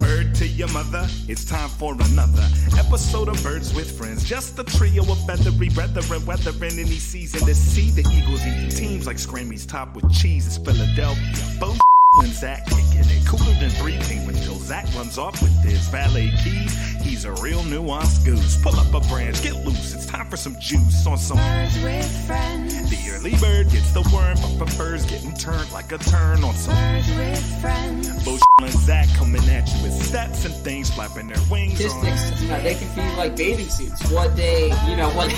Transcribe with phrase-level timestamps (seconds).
[0.00, 2.46] Bird to your mother, it's time for another
[2.78, 4.24] episode of Birds with Friends.
[4.24, 9.06] Just a trio of feathery brethren, weathering any season to see the Eagles eat teams
[9.06, 10.46] like Scrammy's top with cheese.
[10.46, 11.78] It's Philadelphia.
[12.18, 16.30] And Zach kicking it cooler than three penguins until Zach runs off with his valet
[16.42, 16.74] keys.
[17.00, 18.60] He's a real nuanced goose.
[18.62, 19.94] Pull up a branch, get loose.
[19.94, 22.90] It's time for some juice on some Birds with friends.
[22.90, 26.74] The early bird gets the worm, but prefers getting turned like a turn on some.
[26.74, 28.24] Birds with friends.
[28.24, 31.90] Bo and Zach coming at you with steps and things flapping their wings on.
[31.90, 34.10] statistics, you know, they can be like bathing suits.
[34.10, 35.30] What they, you know, what.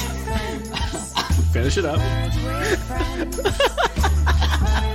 [1.53, 2.01] Finish it up.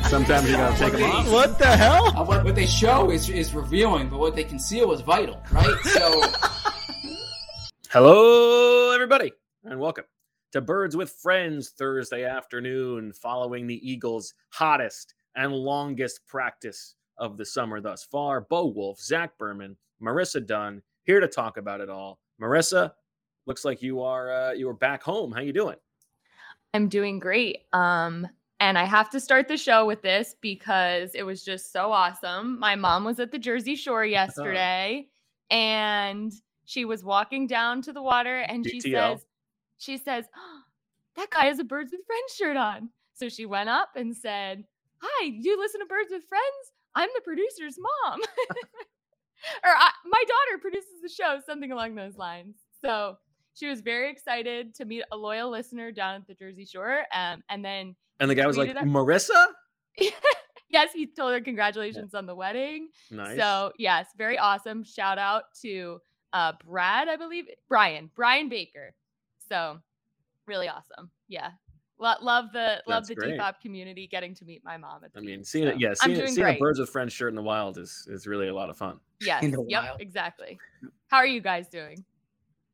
[0.09, 0.47] Birds with friends.
[0.47, 1.27] Sometimes you gotta take them off.
[1.31, 2.17] What the hell?
[2.17, 5.75] Uh, what, what they show is is revealing, but what they conceal is vital, right?
[5.83, 6.21] So,
[7.89, 9.33] Hello, everybody,
[9.63, 10.05] and welcome
[10.53, 17.45] to Birds with Friends Thursday afternoon, following the Eagles' hottest and longest practice of the
[17.45, 18.41] summer thus far.
[18.41, 22.19] Bo Wulf, Zach Berman, Marissa Dunn, here to talk about it all.
[22.41, 22.93] Marissa,
[23.45, 25.31] looks like you are uh, you are back home.
[25.31, 25.77] How you doing?
[26.73, 27.63] I'm doing great.
[27.73, 28.27] Um,
[28.59, 32.59] and I have to start the show with this because it was just so awesome.
[32.59, 35.07] My mom was at the Jersey Shore yesterday
[35.49, 36.33] and
[36.65, 39.25] she was walking down to the water and she says,
[39.77, 40.59] she says, "Oh,
[41.15, 42.89] that guy has a Birds with Friends shirt on.
[43.13, 44.63] So she went up and said,
[45.01, 46.73] Hi, you listen to Birds with Friends?
[46.95, 48.19] I'm the producer's mom.
[49.63, 52.55] or I, my daughter produces the show, something along those lines.
[52.81, 53.17] So
[53.53, 57.03] she was very excited to meet a loyal listener down at the Jersey Shore.
[57.13, 59.47] Um, and then, And the guy was like, Tweeted Marissa?
[60.69, 62.89] yes, he told her congratulations on the wedding.
[63.11, 63.37] Nice.
[63.37, 64.83] So, yes, very awesome.
[64.83, 65.99] Shout out to
[66.33, 68.93] uh, Brad, I believe, Brian, Brian Baker.
[69.49, 69.79] So,
[70.45, 71.11] really awesome.
[71.27, 71.51] Yeah.
[71.99, 73.39] Lo- love the love That's the great.
[73.39, 75.79] DFOP community getting to meet my mom at the I mean, beach, seeing it, so
[75.79, 76.59] yeah, I'm seeing, doing seeing a.
[76.59, 78.99] Birds with Friends shirt in the wild is is really a lot of fun.
[79.19, 79.43] Yes.
[79.43, 79.83] Yep.
[79.83, 79.99] wild.
[79.99, 80.59] Exactly.
[81.07, 82.05] How are you guys doing?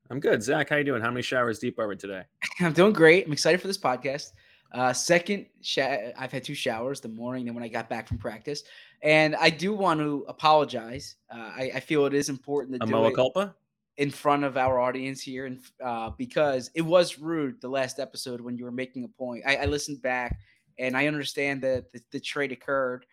[0.09, 0.43] I'm good.
[0.43, 1.01] Zach, how are you doing?
[1.01, 2.23] How many showers deep are we today?
[2.59, 3.25] I'm doing great.
[3.25, 4.33] I'm excited for this podcast.
[4.73, 8.17] Uh, second, sha- I've had two showers the morning and when I got back from
[8.17, 8.63] practice.
[9.03, 11.15] And I do want to apologize.
[11.29, 13.55] Uh, I, I feel it is important to A do it culpa?
[13.97, 18.41] in front of our audience here, and uh, because it was rude the last episode
[18.41, 19.43] when you were making a point.
[19.45, 20.39] I, I listened back,
[20.79, 23.05] and I understand that the, the trade occurred,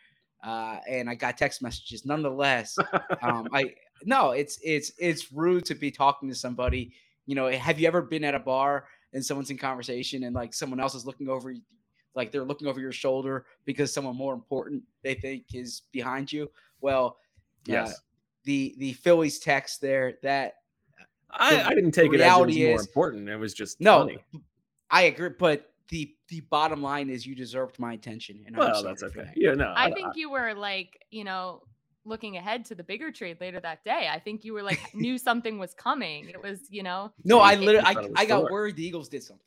[0.42, 2.06] uh, and I got text messages.
[2.06, 2.78] Nonetheless,
[3.22, 6.92] um, I no, it's it's it's rude to be talking to somebody.
[7.26, 10.54] You know, have you ever been at a bar and someone's in conversation and like
[10.54, 11.54] someone else is looking over,
[12.14, 16.50] like they're looking over your shoulder because someone more important they think is behind you?
[16.80, 17.16] Well,
[17.68, 18.00] uh, Yes.
[18.44, 20.54] the the Phillies text there that
[21.30, 23.28] I, the I didn't take it as it was reality more is- important.
[23.28, 24.18] It was just no, funny.
[24.90, 28.82] I agree, but the the bottom line is you deserved my attention, and I'm Well,
[28.82, 29.22] that's okay.
[29.24, 29.34] that.
[29.36, 29.72] Yeah, no.
[29.76, 31.62] I think you were like, you know,
[32.10, 34.10] looking ahead to the bigger trade later that day.
[34.12, 36.28] I think you were like knew something was coming.
[36.28, 38.52] It was, you know, No, I literally, thought I, I got short.
[38.52, 39.46] worried the Eagles did something.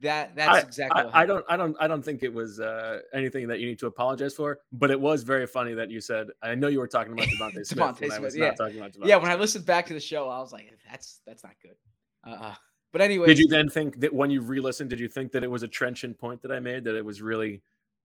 [0.00, 1.04] That that's exactly.
[1.04, 3.66] what I, I don't, I don't, I don't think it was uh, anything that you
[3.66, 4.58] need to apologize for.
[4.72, 6.28] But it was very funny that you said.
[6.42, 7.78] I know you were talking about DeVonta Smith.
[7.78, 8.54] DeVonta when I was Smith, not yeah.
[8.54, 11.20] talking about DeVonta Yeah, when I listened back to the show, I was like, that's
[11.26, 11.76] that's not good.
[12.24, 12.54] Uh,
[12.92, 15.50] but anyway, Did you then think that when you re-listened, did you think that it
[15.50, 16.84] was a trenchant point that I made?
[16.84, 17.62] That it was really,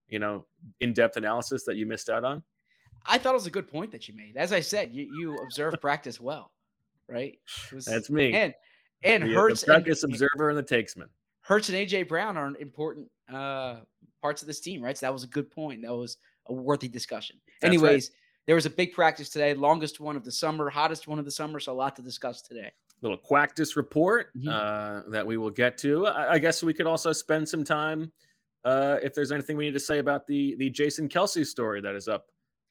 [0.08, 0.46] you know,
[0.80, 2.42] in-depth analysis that you missed out on?
[3.06, 4.36] I thought it was a good point that you made.
[4.36, 6.52] As I said, you you observed practice well,
[7.08, 7.38] right?
[7.72, 8.32] Was, That's me.
[8.34, 8.54] And
[9.02, 11.08] and the, the Hurts and, observer and the takesman.
[11.40, 13.76] Hurts and AJ Brown are important uh,
[14.20, 14.96] parts of this team, right?
[14.96, 15.82] So that was a good point.
[15.82, 17.36] That was a worthy discussion.
[17.60, 17.74] That's right.
[17.82, 18.12] Anyways,
[18.46, 21.30] there was a big practice today, longest one of the summer, hottest one of the
[21.30, 22.70] summer, so a lot to discuss today.
[23.00, 24.48] little Quactus report Mhm.
[24.48, 26.06] uh, that we will get to.
[26.06, 28.12] I, I guess we could also spend some time
[28.64, 31.96] uh, if there's anything we need to say about the the Jason Kelce story that
[31.96, 32.28] is up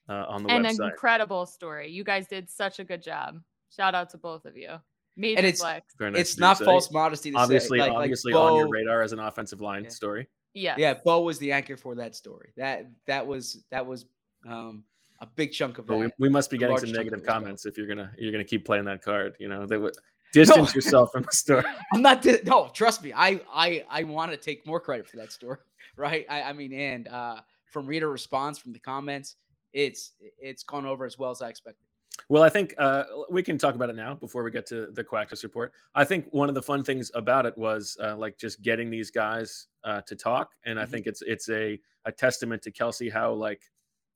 [0.08, 0.90] uh, on the An website.
[0.90, 1.90] incredible story.
[1.90, 3.40] You guys did such a good job.
[3.74, 4.70] Shout out to both of you.
[5.16, 5.94] Major it's- flex.
[6.00, 6.64] Nice it's not say.
[6.64, 7.82] false modesty to Obviously, say.
[7.84, 9.90] like- like obviously on your radar as an offensive line Yeah.
[9.90, 10.28] story.
[10.54, 10.74] Yeah.
[10.78, 12.52] Yeah, Bo was the anchor for that story.
[12.56, 14.04] That that was that was
[14.46, 14.84] um,
[15.20, 16.14] a big chunk of But we, that.
[16.18, 17.36] we must be getting some negative it as well.
[17.40, 19.34] comments if you're gonna you're gonna keep playing that card.
[19.38, 19.94] You know, they would
[20.32, 21.64] distance yourself from the story.
[21.94, 22.20] I'm not.
[22.22, 23.12] di- No, trust me.
[23.14, 25.58] I I I want to take more credit for that story,
[25.96, 26.26] right?
[26.28, 27.36] I, I mean, and uh,
[27.70, 29.36] from reader response from the comments,
[29.72, 31.84] it's it's gone over as well as I expected.
[32.28, 35.02] Well, I think uh, we can talk about it now before we get to the
[35.02, 35.72] Quactus report.
[35.94, 39.10] I think one of the fun things about it was uh, like just getting these
[39.10, 40.90] guys uh, to talk, and I Mhm.
[40.90, 43.62] think it's it's a a testament to Kelce how like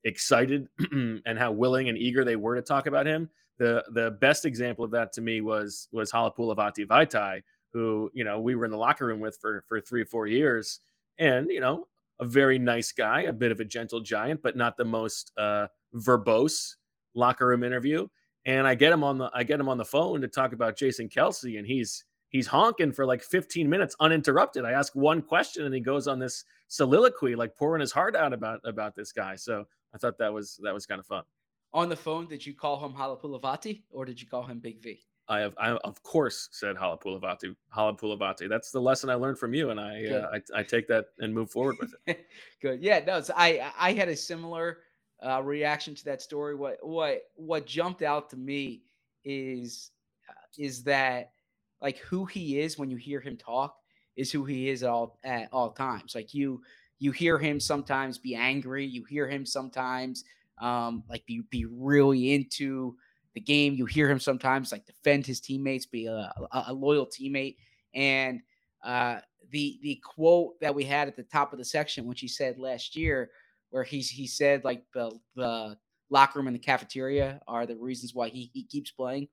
[0.05, 3.29] excited and how willing and eager they were to talk about him.
[3.58, 7.43] The the best example of that to me was was Halapoulivaati Vaitai,
[7.73, 10.26] who you know we were in the locker room with for for three or four
[10.26, 10.81] years,
[11.19, 11.88] and you know
[12.21, 15.67] a very nice guy, a bit of a gentle giant, but not the most uh,
[15.95, 16.77] verbose
[17.15, 18.07] locker room interview.
[18.45, 20.77] And I get him on the I get him on the phone to talk about
[20.77, 24.65] Jason Kelce, and he's he's honking for like 15 minutes uninterrupted.
[24.65, 28.33] I ask one question and he goes on this soliloquy, like pouring his heart out
[28.33, 29.37] about about this guy.
[29.37, 29.65] So
[29.95, 31.25] I thought that was that was kind of fun.
[31.73, 35.01] On the phone, did you call him Halapoulivaati or did you call him Big V?
[35.28, 38.49] I have I of course said Halapoulivaati Halapoulivaati.
[38.49, 41.34] That's the lesson I learned from you, and I uh, I, I take that and
[41.34, 42.26] move forward with it.
[42.62, 42.81] Good.
[42.82, 43.02] Yeah.
[43.06, 43.20] No.
[43.20, 44.78] So I I had a similar
[45.25, 46.55] uh, reaction to that story.
[46.55, 48.82] What what what jumped out to me
[49.25, 49.90] is
[50.28, 51.32] uh, is that
[51.81, 53.76] like who he is when you hear him talk
[54.17, 56.14] is who he is at all at all times.
[56.14, 56.62] Like you
[56.99, 58.87] you hear him sometimes be angry.
[58.87, 60.25] You hear him sometimes
[60.58, 62.96] um, like be be really into
[63.37, 63.75] the game.
[63.75, 67.56] You hear him sometimes like defend his teammates, be a, a, loyal teammate,
[67.94, 68.41] and
[68.83, 69.19] uh,
[69.50, 72.59] the the quote that we had at the top of the section, which he said
[72.59, 73.31] last year,
[73.71, 75.77] where he's he said like the the
[76.09, 79.29] locker room and the cafeteria are the reasons why he he keeps playing.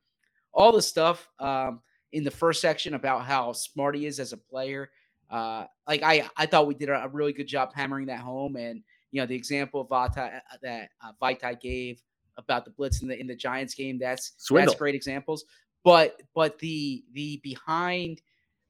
[0.54, 1.80] All the stuff um,
[2.12, 4.92] in the first section about how smart he is as a player.
[5.32, 8.84] Uh, like I I thought we did a, really good job hammering that home, and
[9.12, 12.02] you know the example of Vata that uh, gave
[12.38, 13.98] about the blitz in the in the Giants game.
[13.98, 14.72] That's Swindle.
[14.72, 15.46] that's great examples.
[15.84, 18.22] But but the the behind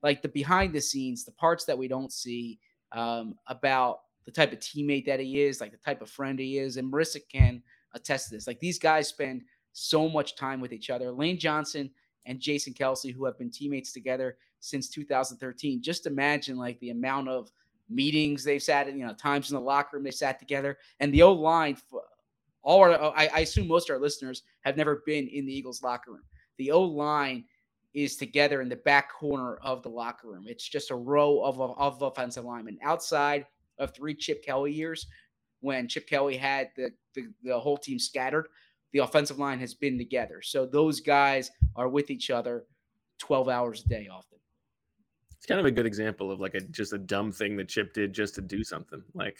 [0.01, 2.59] like the behind the scenes, the parts that we don't see
[2.91, 6.57] um, about the type of teammate that he is, like the type of friend he
[6.57, 7.61] is, and Marissa can
[7.93, 8.47] attest to this.
[8.47, 11.11] Like these guys spend so much time with each other.
[11.11, 11.89] Lane Johnson
[12.25, 15.81] and Jason Kelce, who have been teammates together since 2013.
[15.81, 17.51] Just imagine like the amount of
[17.89, 21.13] meetings they've sat in, you know, times in the locker room they sat together, and
[21.13, 21.77] the old line.
[22.63, 25.53] All our, oh, I, I assume most of our listeners have never been in the
[25.53, 26.23] Eagles locker room.
[26.57, 27.45] The O line
[27.93, 30.45] is together in the back corner of the locker room.
[30.47, 33.45] It's just a row of, of, of offensive linemen outside
[33.77, 35.07] of three Chip Kelly years
[35.59, 38.47] when Chip Kelly had the, the, the whole team scattered.
[38.91, 40.41] The offensive line has been together.
[40.41, 42.65] So those guys are with each other
[43.19, 44.39] 12 hours a day often.
[45.37, 47.93] It's kind of a good example of like a just a dumb thing that Chip
[47.93, 49.03] did just to do something.
[49.13, 49.37] Like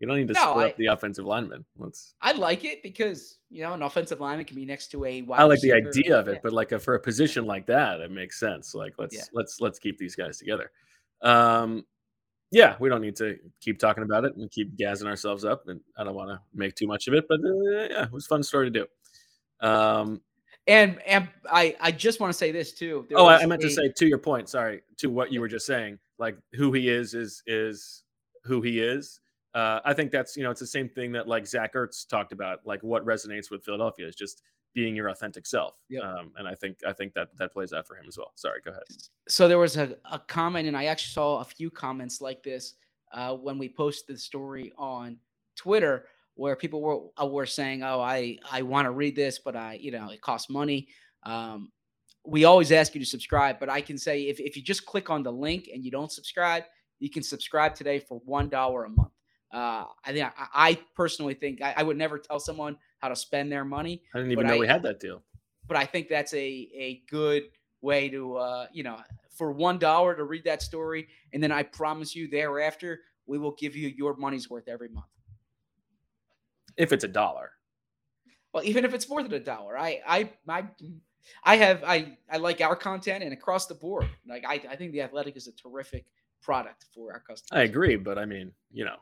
[0.00, 1.64] you don't need to No, split I- up the offensive lineman.
[1.78, 5.22] Let's I like it because, you know, an offensive lineman can be next to a
[5.22, 6.40] wide I like the idea of it, Yeah.
[6.42, 8.74] but like a, for a position like that, it makes sense.
[8.74, 9.22] Like let's Yeah.
[9.32, 10.70] let's let's keep these guys together.
[11.22, 11.84] Um,
[12.50, 15.68] yeah, we don't need to keep talking about it and keep gassing ourselves up.
[15.68, 18.24] And I don't want to make too much of it, but uh, yeah, it was
[18.24, 18.86] a fun story to
[19.60, 19.66] do.
[19.66, 20.20] Um,
[20.66, 23.06] And and I I just want to say this too.
[23.08, 24.48] There oh, I, meant to say to your point.
[24.48, 25.98] Sorry, to what you were just saying.
[26.18, 28.02] Like who he is is is
[28.44, 29.20] who he is.
[29.54, 32.32] Uh, I think that's you know it's the same thing that like Zach Ertz talked
[32.32, 32.60] about.
[32.64, 34.42] Like what resonates with Philadelphia is just
[34.74, 35.74] being your authentic self.
[35.88, 36.04] Yep.
[36.04, 38.32] Um, and I think I think that that plays out for him as well.
[38.36, 38.82] Sorry, go ahead.
[39.28, 42.74] so there was a, a comment, and I actually saw a few comments like this
[43.12, 45.16] uh, when we posted the story on
[45.56, 49.56] Twitter, where people were uh, were saying, "Oh, I I want to read this, but
[49.56, 50.88] I you know it costs money."
[51.24, 51.70] Um,
[52.24, 55.10] we always ask you to subscribe, but I can say if if you just click
[55.10, 56.64] on the link and you don't subscribe,
[57.00, 59.10] you can subscribe today for one dollar a month.
[59.52, 63.16] Uh, I think I, I personally think I, I would never tell someone how to
[63.16, 65.22] spend their money I didn't even know I- we had that deal.
[65.66, 67.44] but I think that's a a good
[67.80, 68.98] way to uh, you know
[69.36, 73.52] for one dollar to read that story, and then I promise you thereafter we will
[73.52, 75.06] give you your money's worth every month.
[76.76, 77.52] If it's a dollar,
[78.52, 80.64] Well, even if it's more than a dollar, I I I
[81.44, 84.06] I have I I like our content and across the board.
[84.26, 86.06] Like I I think the Athletic is a terrific
[86.42, 87.60] product for our customers.
[87.60, 88.96] I agree, but I mean, you know,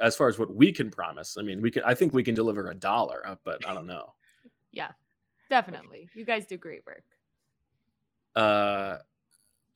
[0.00, 1.82] as far as what we can promise, I mean, we can.
[1.84, 4.14] I think we can deliver a dollar, uh, but I don't know.
[4.70, 4.90] Yeah,
[5.48, 6.10] definitely.
[6.14, 7.02] You guys do great work.
[8.36, 8.98] Uh,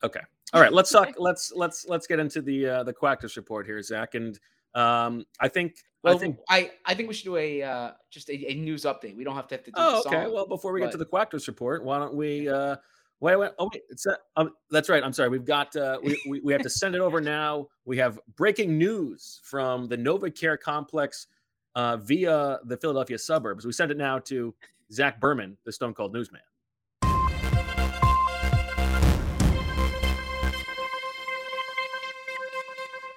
[0.03, 0.21] okay,
[0.53, 0.71] all right.
[0.71, 1.13] Let's talk.
[1.17, 4.13] let's let's let's get into the uh, the Quactus report here, Zach.
[4.15, 4.39] And
[4.75, 6.37] um, I think Well, I think.
[6.47, 9.17] I, I think we should do a uh, just a, a news update.
[9.17, 10.23] We don't have to have to do Oh, the okay.
[10.25, 10.33] song.
[10.33, 12.47] Well, before we get to the but- Quactus report, why don't we?
[12.47, 12.75] Uh,
[13.23, 13.51] wait, wait.
[13.57, 13.83] Oh, wait.
[13.89, 15.03] It's uh, um, that's right.
[15.03, 15.29] I'm sorry.
[15.29, 15.75] We've got.
[15.75, 17.67] Uh, we, we we have to send it over now.
[17.85, 21.27] We have breaking news from the NovaCare complex
[21.75, 23.65] uh, via the Philadelphia suburbs.
[23.65, 24.53] We send it now to
[24.91, 26.41] Zach Berman, the Stone Cold Newsman.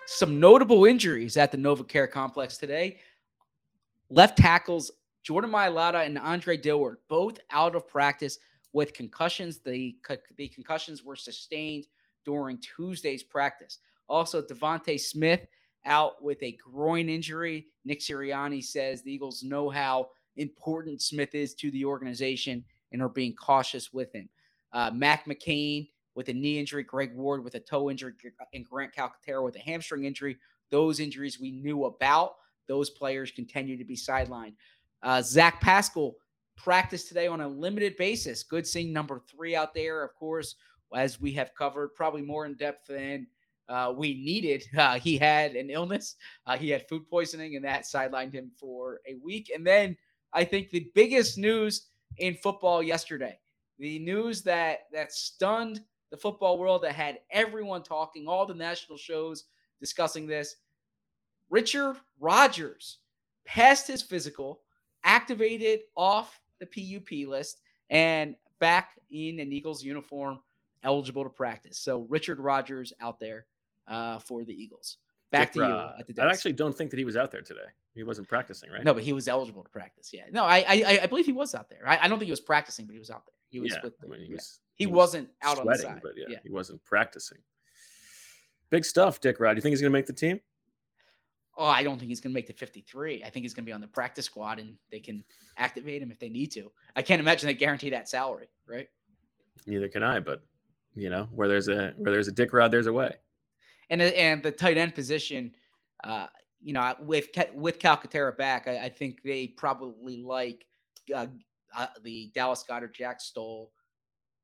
[0.07, 3.01] some notable injuries at the NovaCare complex today.
[4.09, 4.91] Left tackles
[5.23, 8.39] Jordan Mailata and Andre Dillard both out of practice
[8.77, 9.61] with concussions.
[9.61, 9.97] The,
[10.37, 11.87] the concussions were sustained
[12.27, 13.79] during Tuesday's practice.
[14.07, 15.47] Also, DeVonta Smith
[15.87, 17.69] out with a groin injury.
[17.87, 23.09] Nick Sirianni says the Eagles know how important Smith is to the organization and are
[23.09, 24.29] being cautious with him.
[24.75, 28.13] Uh, Mac McCain with a knee injury, Greg Ward with a toe injury,
[28.53, 30.37] and Grant Calcaterra with a hamstring injury.
[30.71, 32.35] Those injuries we knew about.
[32.69, 34.53] Those players continue to be sidelined.
[35.03, 36.17] Uh, Zach Pascal
[36.57, 38.43] practiced today on a limited basis.
[38.43, 40.57] Good seeing number three out there, of course,
[40.95, 43.27] as we have covered, probably more in depth than
[43.69, 44.65] uh, we needed.
[44.77, 49.01] Uh, he had an illness, uh, he had food poisoning, and that sidelined him for
[49.09, 49.51] a week.
[49.55, 49.97] And then
[50.33, 53.39] I think the biggest news in football yesterday,
[53.79, 58.99] the news that that stunned the football world, that had everyone talking, all the national
[58.99, 59.45] shows
[59.81, 60.57] discussing this.
[61.49, 62.99] Richard Rodgers
[63.45, 64.61] passed his physical,
[65.05, 67.61] activated off the PUP list,
[67.91, 70.41] and back in an Eagles uniform,
[70.83, 71.79] eligible to practice.
[71.79, 73.47] So Richard Rodgers out there
[73.89, 74.99] uh, for the Eagles.
[75.31, 77.67] Back to you at the I actually don't think that he was out there today.
[77.95, 78.85] He wasn't practicing, right?
[78.85, 80.11] No, but he was eligible to practice.
[80.13, 80.25] Yeah.
[80.31, 81.83] No, I I, I believe he was out there.
[81.87, 83.35] I, I don't think he was practicing, but he was out there.
[83.49, 84.35] He was yeah, with the, I mean, he yeah.
[84.35, 84.61] was.
[84.77, 86.03] He was wasn't out on the sweating, side.
[86.03, 86.39] but yeah, yeah.
[86.43, 87.39] he wasn't practicing.
[88.71, 89.53] Big stuff, Dick Rod.
[89.53, 90.41] Do you think he's going to make the team?
[91.57, 93.25] Oh, I don't think he's going to make the 53.
[93.25, 95.25] I think he's going to be on the practice squad and they can
[95.57, 96.71] activate him if they need to.
[96.95, 98.89] I can't imagine they guarantee that salary, right?
[99.67, 100.43] Neither can I, but
[100.95, 103.15] you know, where there's a where there's a Dick Rod, there's a way.
[103.91, 105.55] And uh, and the tight end position,
[106.05, 106.27] uh,
[106.61, 110.67] you know, with with Calcaterra back, I, I think they probably like
[111.15, 111.27] uh,
[111.77, 113.73] uh, the Dallas Goedert, Jack Stoll,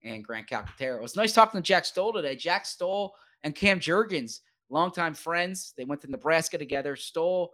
[0.04, 0.96] and Grant Calcaterra.
[0.96, 2.36] It was nice talking to Jack Stoll today.
[2.36, 4.40] Jack Stoll and Cam Jurgens,
[4.72, 5.74] longtime friends.
[5.76, 6.96] They went to Nebraska together.
[6.96, 7.52] Stoll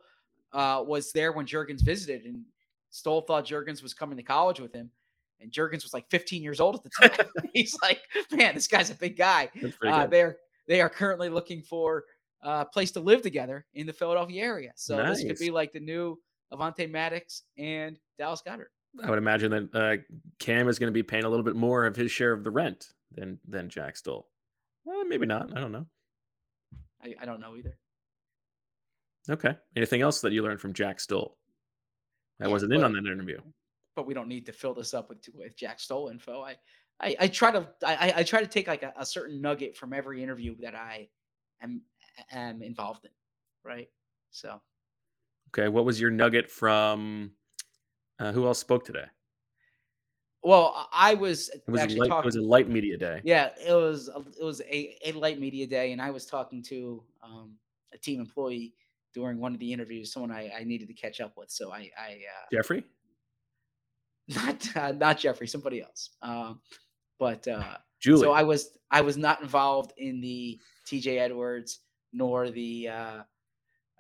[0.53, 2.45] uh, was there when Jurgens visited, and
[2.91, 4.91] Stoll thought Jurgens was coming to college with him.
[5.41, 7.27] And Jurgens was like 15 years old at the time.
[7.55, 8.01] He's like,
[8.33, 9.51] man, this guy's a big guy.
[9.85, 12.05] Uh, they're they are currently looking for
[12.43, 14.73] a place to live together in the Philadelphia area.
[14.77, 16.19] So this could be like the new
[16.53, 18.69] Avonte Maddox and Dallas Goedert.
[19.03, 20.03] I would imagine that uh,
[20.39, 22.51] Cam is going to be paying a little bit more of his share of the
[22.51, 24.29] rent than than Jack Stoll.
[24.85, 25.57] Well, maybe not.
[25.57, 25.87] I don't know.
[27.03, 27.77] I, I don't know either.
[29.31, 29.57] Okay.
[29.77, 31.37] Anything else that you learned from Jack Stoll?
[32.41, 33.41] I Yeah, wasn't in on that interview.
[33.97, 36.43] But we don't need to fill this up with with Jack Stoll info.
[36.43, 36.57] I
[37.01, 39.77] I, I try to I, I- I try to take like a, a certain nugget
[39.77, 41.09] from every interview that I
[41.63, 41.83] am
[42.31, 43.11] am involved in,
[43.65, 43.89] right?
[44.31, 44.61] So
[45.49, 45.69] Okay.
[45.69, 47.33] What was your nugget from?
[48.21, 49.05] Uh, who else spoke today?
[50.43, 52.09] Well, I- was It was a actually light.
[52.09, 52.25] talking.
[52.25, 53.21] It was a light media day.
[53.25, 56.63] Yeah, it was a, it was a, a light media day, and I was talking
[56.65, 57.55] to um,
[57.93, 58.75] a team employee
[59.15, 61.51] during one of the interviews, someone I, I needed to catch up with.
[61.51, 62.85] So I, I uh, Jeffrey.
[64.29, 66.11] not uh, not Jeffrey, somebody else.
[66.23, 66.61] Um,
[67.19, 68.21] but uh, Julie.
[68.21, 71.19] so I was I was not involved in the T.J.
[71.19, 71.81] Edwards
[72.13, 73.23] nor the uh,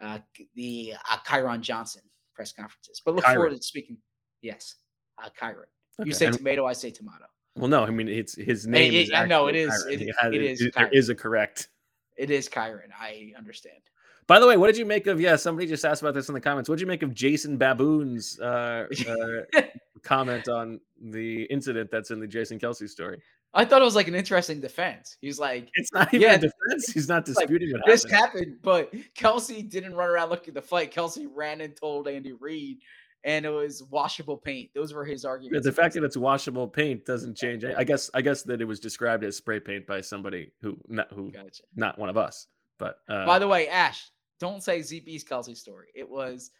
[0.01, 0.19] uh,
[0.55, 2.03] the uh, Kyron Johnson
[2.35, 3.01] press conferences.
[3.05, 3.97] But look forward to speaking.
[4.43, 4.77] Yes,
[5.23, 5.65] uh, Kyron.
[6.01, 7.25] Okay, You say and- tomato, I say tomato.
[7.57, 7.85] well, no.
[7.85, 8.93] I mean, it's his name.
[8.93, 11.69] it- is I know, it is- it- He has- it is There is a correct.
[12.17, 12.89] It is Kyron.
[12.99, 13.79] I understand.
[14.27, 15.21] By the way, what did you make of?
[15.21, 16.69] Yeah, somebody just asked about this in the comments.
[16.69, 19.63] What did you make of Jason Babin's uh, uh,
[20.03, 23.23] comment on the incident that's in the Jason Kelce story?
[23.55, 25.17] I thought it was like an interesting defense.
[25.23, 26.93] He's like, It's not even Yeah, a defense.
[26.93, 28.21] He's not like, disputing what this happened.
[28.43, 30.93] happened, but Kelce didn't run around looking at the fight.
[30.93, 32.81] Kelce ran and told Andy Reid,
[33.25, 34.71] and it was washable paint.
[34.75, 35.67] Those were his Yeah, arguments.
[35.67, 37.65] the fact that it's washable paint doesn't change.
[37.65, 38.11] I guess.
[38.15, 41.63] I guess that it was described as spray paint by somebody who not who Gotcha.
[41.75, 42.47] not one of us.
[42.79, 45.89] But uh, By the way, Ash, don't say ZB's Kelce story.
[45.95, 46.53] It was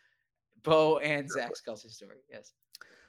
[0.65, 2.17] Bo and Zach's Kelce story.
[2.31, 2.53] Yes.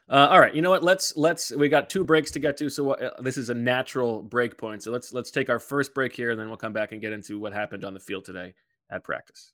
[0.08, 0.84] Uh, all right, you know what?
[0.84, 4.24] Let's let's we got two breaks to get to, so uh, this is a natural
[4.24, 4.82] break point.
[4.82, 7.14] So let's let's take our first break here, and then we'll come back and get
[7.14, 8.54] into what happened on the field today
[8.90, 9.54] at practice.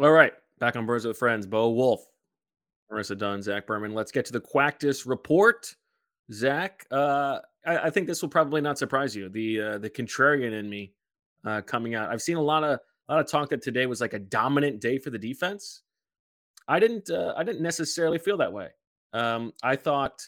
[0.00, 1.46] All right, back on Birds with Friends.
[1.46, 2.00] Bo Wulf,
[2.90, 3.92] Marissa Dunn, Zach Berman.
[3.92, 5.76] Let's get to the Quactus report.
[6.32, 9.28] Zach, uh, I, I, think this will probably not surprise you.
[9.28, 10.94] The uh, the contrarian in me
[11.44, 12.08] uh, coming out.
[12.08, 12.80] I've seen a lot of
[13.10, 15.82] a lot of talk that today was like a dominant day for the defense.
[16.66, 18.68] I didn't uh, I didn't necessarily feel that way.
[19.12, 20.18] Um, I thought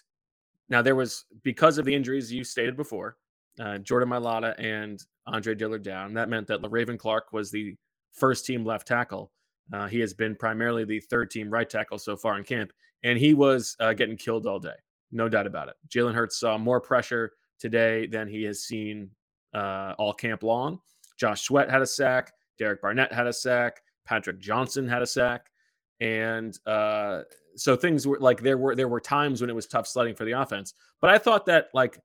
[0.68, 3.16] now there was because of the injuries you stated before,
[3.58, 6.12] uh, Jordan Mailata and Andre Dillard down.
[6.12, 7.74] That meant that Raven Clark was the
[8.12, 9.32] first team left tackle.
[9.72, 12.72] Uh, he has been primarily the third team right tackle so far in camp,
[13.04, 14.74] and he was uh, getting killed all day.
[15.10, 15.74] No doubt about it.
[15.88, 19.10] Jalen Hurts saw more pressure today than he has seen
[19.54, 20.80] uh, all camp long.
[21.18, 22.32] Josh Sweat had a sack.
[22.58, 23.80] Derek Barnett had a sack.
[24.04, 25.46] Patrick Johnson had a sack.
[26.00, 27.22] And uh,
[27.54, 30.24] so things were like there were there were times when it was tough sledding for
[30.24, 30.74] the offense.
[31.00, 31.98] But I thought that like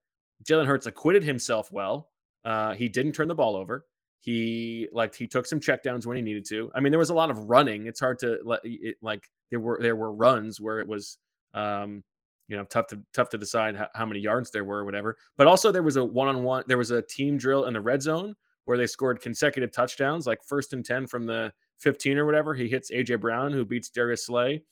[0.44, 2.10] Jalen Hurts acquitted himself well.
[2.46, 3.86] Uh, he didn't turn the ball over.
[4.20, 6.72] He like he took some checkdowns when he needed to.
[6.76, 7.88] I mean, there was a lot of running.
[7.88, 11.18] It's hard to let it like there were there were runs where it was
[11.54, 12.04] um
[12.48, 15.18] you know tough to tough to decide how, how many yards there were or whatever.
[15.38, 16.64] But also there was a one on one.
[16.68, 20.44] There was a team drill in the red zone where they scored consecutive touchdowns, like
[20.44, 22.54] first and ten from the 15 or whatever.
[22.54, 24.64] He hits AJ Brown, who beats Darius Slay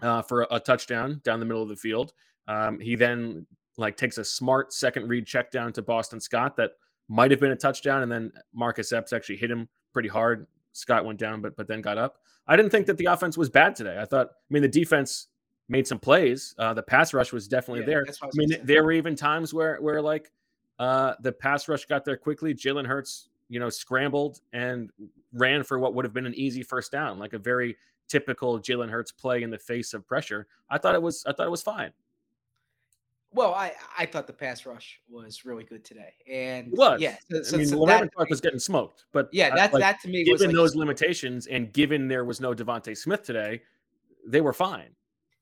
[0.00, 2.12] uh, for a, a, touchdown down the middle of the field.
[2.48, 6.72] Um, he then like takes a smart second read check down to Boston Scott that
[7.12, 10.46] might have been a touchdown, and then Marcus Epps actually hit him pretty hard.
[10.72, 12.18] Scott went down, but but then got up.
[12.46, 13.98] I didn't think that the offense was bad today.
[14.00, 15.28] I thought, I mean, the defense
[15.68, 16.54] made some plays.
[16.58, 18.06] Uh, the pass rush was definitely yeah, there.
[18.22, 20.32] I, I mean, there were even times where where like
[20.78, 22.54] uh, the pass rush got there quickly.
[22.54, 24.90] Jalen Hurts, you know, scrambled and
[25.34, 27.76] ran for what would have been an easy first down, like a very
[28.08, 30.46] typical Jalen Hurts play in the face of pressure.
[30.70, 31.92] I thought it was I thought it was fine.
[33.34, 37.16] Well, I I thought the pass rush was really good today, and it was yeah.
[37.30, 40.00] So, so, I mean, so that, Clark was getting smoked, but yeah, that like, that
[40.02, 43.62] to me, given like, those limitations and given there was no DeVonta Smith today,
[44.26, 44.90] they were fine.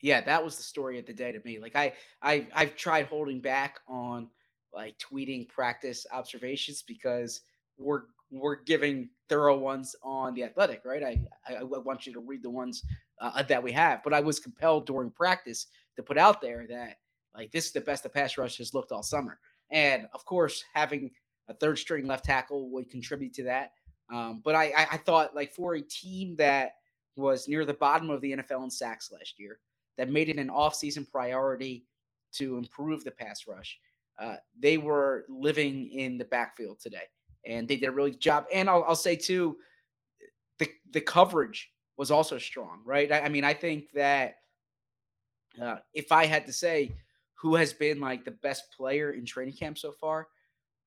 [0.03, 1.59] Yeah, that was the story of the day to me.
[1.59, 4.29] Like I I I've tried holding back on
[4.73, 7.43] like tweeting practice observations because
[7.77, 11.03] we're we're giving thorough ones on the athletic, right?
[11.03, 12.83] I I, I want you to read the ones
[13.21, 16.99] uh, that we have, but I was compelled during practice to put out there that
[17.35, 19.39] like this is the best the pass rush has looked all summer.
[19.71, 21.11] And of course, having
[21.49, 23.73] a third string left tackle would contribute to that.
[24.13, 26.73] Um, but I, I thought like for a team that
[27.17, 29.61] was near the bottom of the NFL in sacks last year,
[29.97, 31.85] that made it an offseason priority
[32.33, 33.79] to improve the pass rush,
[34.19, 37.05] uh, they were living in the backfield today,
[37.47, 38.45] and they did a really good job.
[38.53, 39.57] And I'll, I'll say too,
[40.59, 43.11] the the coverage was also strong, right?
[43.11, 44.37] I, I mean, I think that
[45.61, 46.93] uh, if I had to say
[47.41, 50.29] who has been like the best player in training camp so far,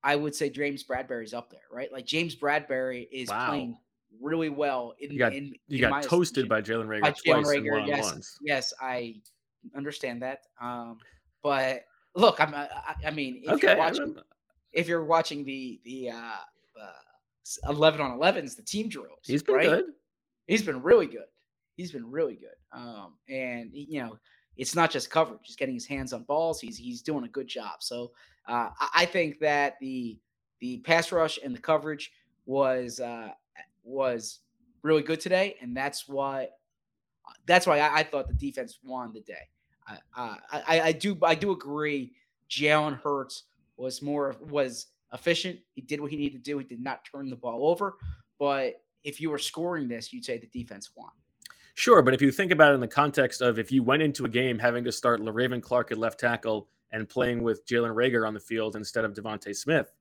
[0.02, 1.92] I would say James Bradberry's up there, right?
[1.92, 3.48] Like James Bradberry is wow.
[3.48, 3.76] playing
[4.20, 4.94] really well.
[5.00, 7.86] In, you got, in, you in got toasted by Jalen Reagor by twice Jalen Reagor,
[7.86, 9.16] yes, yes, I
[9.74, 10.42] understand that.
[10.60, 10.98] Um,
[11.42, 12.68] but look, I'm, I,
[13.04, 14.16] I mean, if okay, you're watching,
[14.72, 16.16] if you're watching the the uh,
[16.80, 19.68] uh, eleven on elevens, the team drills, he's been right?
[19.68, 19.84] good.
[20.46, 21.26] He's been really good.
[21.76, 22.78] He's been really good.
[22.78, 24.18] Um, and you know,
[24.56, 26.60] it's not just coverage; he's getting his hands on balls.
[26.60, 27.82] He's he's doing a good job.
[27.82, 28.12] So
[28.46, 30.18] uh, I think that the
[30.60, 32.12] the pass rush and the coverage
[32.46, 33.30] was uh,
[33.82, 34.40] was
[34.82, 36.48] really good today, and that's why
[37.46, 39.48] that's why I, I thought the defense won the day.
[40.16, 42.12] I, I, I do I do agree.
[42.50, 43.44] Jalen Hurts
[43.76, 45.58] was more was efficient.
[45.72, 46.58] He did what he needed to do.
[46.58, 47.96] He did not turn the ball over.
[48.38, 51.10] But if you were scoring this, you'd say the defense won.
[51.74, 54.24] Sure, but if you think about it in the context of if you went into
[54.24, 58.26] a game having to start Le'Raven Clark at left tackle and playing with Jalen Reagor
[58.26, 59.92] on the field instead of DeVonta Smith,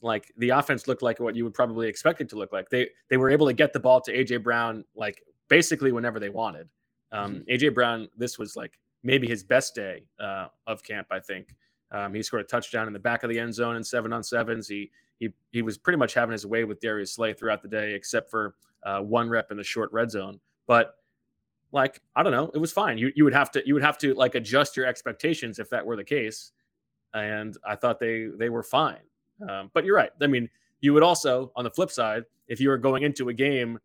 [0.00, 2.68] like the offense looked like what you would probably expect it to look like.
[2.68, 6.28] They they were able to get the ball to AJ Brown like basically whenever they
[6.30, 6.68] wanted.
[7.12, 11.06] Um, AJ Brown, this was like maybe his best day uh, of camp.
[11.10, 11.54] I think
[11.92, 14.22] um, he scored a touchdown in the back of the end zone in seven on
[14.24, 14.66] sevens.
[14.66, 17.94] He he he was pretty much having his way with Darius Slay throughout the day,
[17.94, 20.40] except for uh, one rep in the short red zone.
[20.68, 20.94] But
[21.72, 22.96] like I don't know, it was fine.
[22.98, 25.84] You you would have to you would have to like adjust your expectations if that
[25.84, 26.52] were the case.
[27.14, 29.00] And I thought they they were fine.
[29.48, 30.10] Um, but you're right.
[30.22, 30.48] I mean,
[30.80, 33.80] you would also on the flip side, if you were going into a game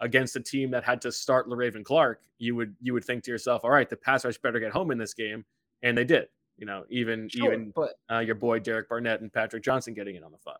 [0.00, 3.30] against a team that had to start Le'Raven Clark, you would you would think to
[3.30, 5.44] yourself, all right, the pass rush better get home in this game,
[5.82, 6.28] and they did.
[6.58, 10.16] You know, even Sure, even but uh, your boy Derek Barnett and Patrick Johnson getting
[10.16, 10.56] in on the fun.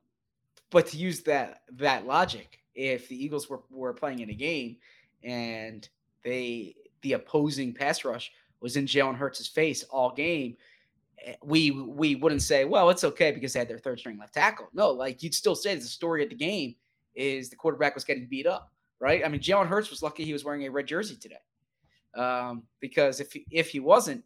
[0.71, 4.77] but to use that that logic, if the Eagles were, were playing in a game
[5.23, 5.89] and
[6.25, 10.57] they the opposing pass rush was in Jalen Hurts' face all game,
[11.25, 14.35] eh, we we wouldn't say, well, it's okay because they had their third string left
[14.35, 14.69] tackle.
[14.73, 16.75] No, like you'd still say the story of the game
[17.15, 19.25] is the quarterback was getting beat up, right?
[19.25, 21.37] I mean, Jalen Hurts was lucky he was wearing a red jersey today,
[22.15, 24.25] um, because if he, if he wasn't,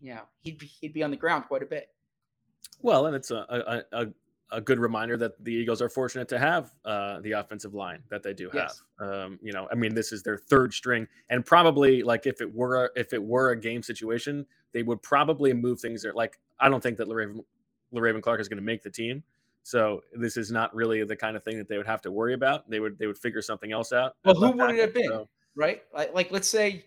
[0.00, 1.88] you know, he'd be, he'd be on the ground quite a bit.
[2.82, 4.06] Well, and it's a a, a,
[4.50, 8.22] a good reminder that the Eagles are fortunate to have uh, the offensive line that
[8.22, 8.54] they do have.
[8.54, 8.82] Yes.
[9.00, 12.54] Um, you know, I mean, this is their third string, and probably like if it
[12.54, 16.12] were if it were a game situation, they would probably move things there.
[16.14, 17.40] Like I don't think that Le'Raven,
[17.94, 19.22] Le'Raven Clark is going to make the team,
[19.62, 22.34] so this is not really the kind of thing that they would have to worry
[22.34, 22.70] about.
[22.70, 24.14] They would they would figure something else out.
[24.24, 25.08] Well, who would it have been?
[25.08, 25.82] so- right?
[25.92, 26.84] Like, like let's say,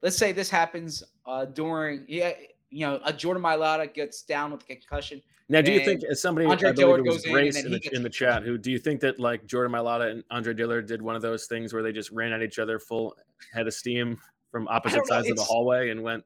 [0.00, 2.32] let's say this happens uh, during, yeah,
[2.72, 5.22] you know, a Jordan Mailata gets down with a concussion.
[5.48, 8.42] Now, do you think as somebody Andre Dillard goes in, in, the, in the chat
[8.42, 11.46] who do you think that like Jordan Mailata and Andre Dillard did one of those
[11.46, 13.14] things where they just ran at each other full
[13.52, 14.18] head of steam
[14.50, 16.24] from opposite don't know, sides of the hallway and went?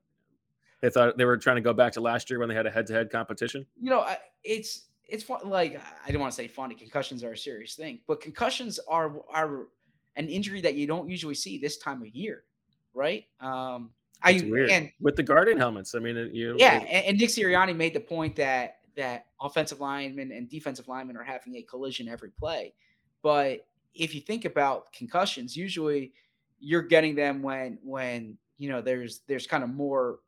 [0.81, 2.71] They thought they were trying to go back to last year when they had a
[2.71, 3.67] head-to-head competition.
[3.81, 4.07] You know,
[4.45, 6.75] it's it's fun, like I don't want to say funny.
[6.75, 9.67] Concussions are a serious thing, but concussions are are
[10.15, 12.45] an injury that you don't usually see this time of year,
[12.95, 13.25] right?
[13.41, 13.91] Um,
[14.23, 15.95] I It's weird and with the Guardian helmets.
[15.95, 19.81] I mean, you Yeah, it- and, and Nick Sirianni made the point that that offensive
[19.81, 22.73] linemen and defensive linemen are having a collision every play.
[23.23, 26.13] But if you think about concussions, usually
[26.59, 30.21] you're getting them when when you know there's there's kind of more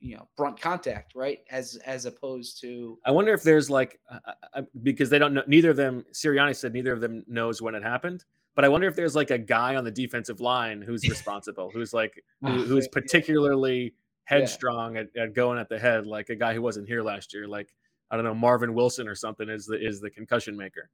[0.00, 1.40] you know brunt contact, right?
[1.50, 4.18] As as opposed to I wonder if there's like uh,
[4.54, 5.42] uh, because they don't know.
[5.46, 6.04] Neither of them.
[6.12, 8.24] Sirianni said neither of them knows when it happened.
[8.56, 11.92] But I wonder if there's like a guy on the defensive line who's responsible, who's
[11.94, 16.62] like who, who's particularly headstrong at, at going at the head, like a guy who
[16.62, 17.74] wasn't here last year, like
[18.10, 20.90] I don't know Marvin Wilson or something is the is the concussion maker.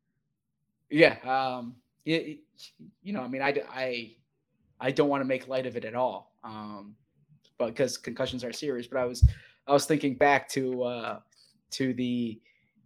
[0.90, 2.40] yeah, um, it-
[3.02, 4.16] you know, I mean, I I
[4.80, 6.94] I don't want to make light of it at all, um,
[7.58, 8.86] but because concussions are serious.
[8.86, 9.26] But I was
[9.66, 11.20] I was thinking back to uh,
[11.72, 12.38] to the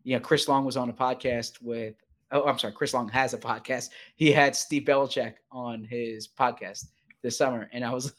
[0.05, 1.95] you know Chris Long was on a podcast with
[2.33, 3.91] oh I'm sorry Chris Long has a podcast.
[4.17, 6.87] He had Steve Belichick on his podcast
[7.23, 8.13] this summer, and I was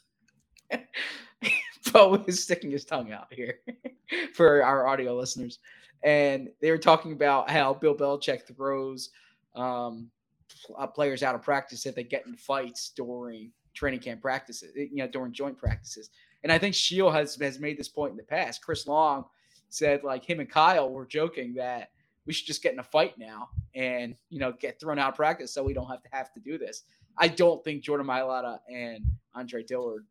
[1.92, 3.60] Bo was sticking his tongue out here
[4.34, 5.58] for our audio listeners,
[6.02, 9.10] and they were talking about how Bill Belichick throws
[9.54, 10.10] um,
[10.78, 14.96] uh, players out of practice if they get in fights during training camp practices, you
[14.96, 16.10] know, during joint practices.
[16.42, 18.62] And I think Sheil has has made this point in the past.
[18.62, 19.24] Chris Long
[19.68, 21.90] said like him and Kyle were joking that
[22.26, 25.14] we should just get in a fight now and you know get thrown out of
[25.16, 26.84] practice so we don't have to have to do this.
[27.18, 29.04] I don't think Jordan Mailata and
[29.34, 30.06] Andre Dillard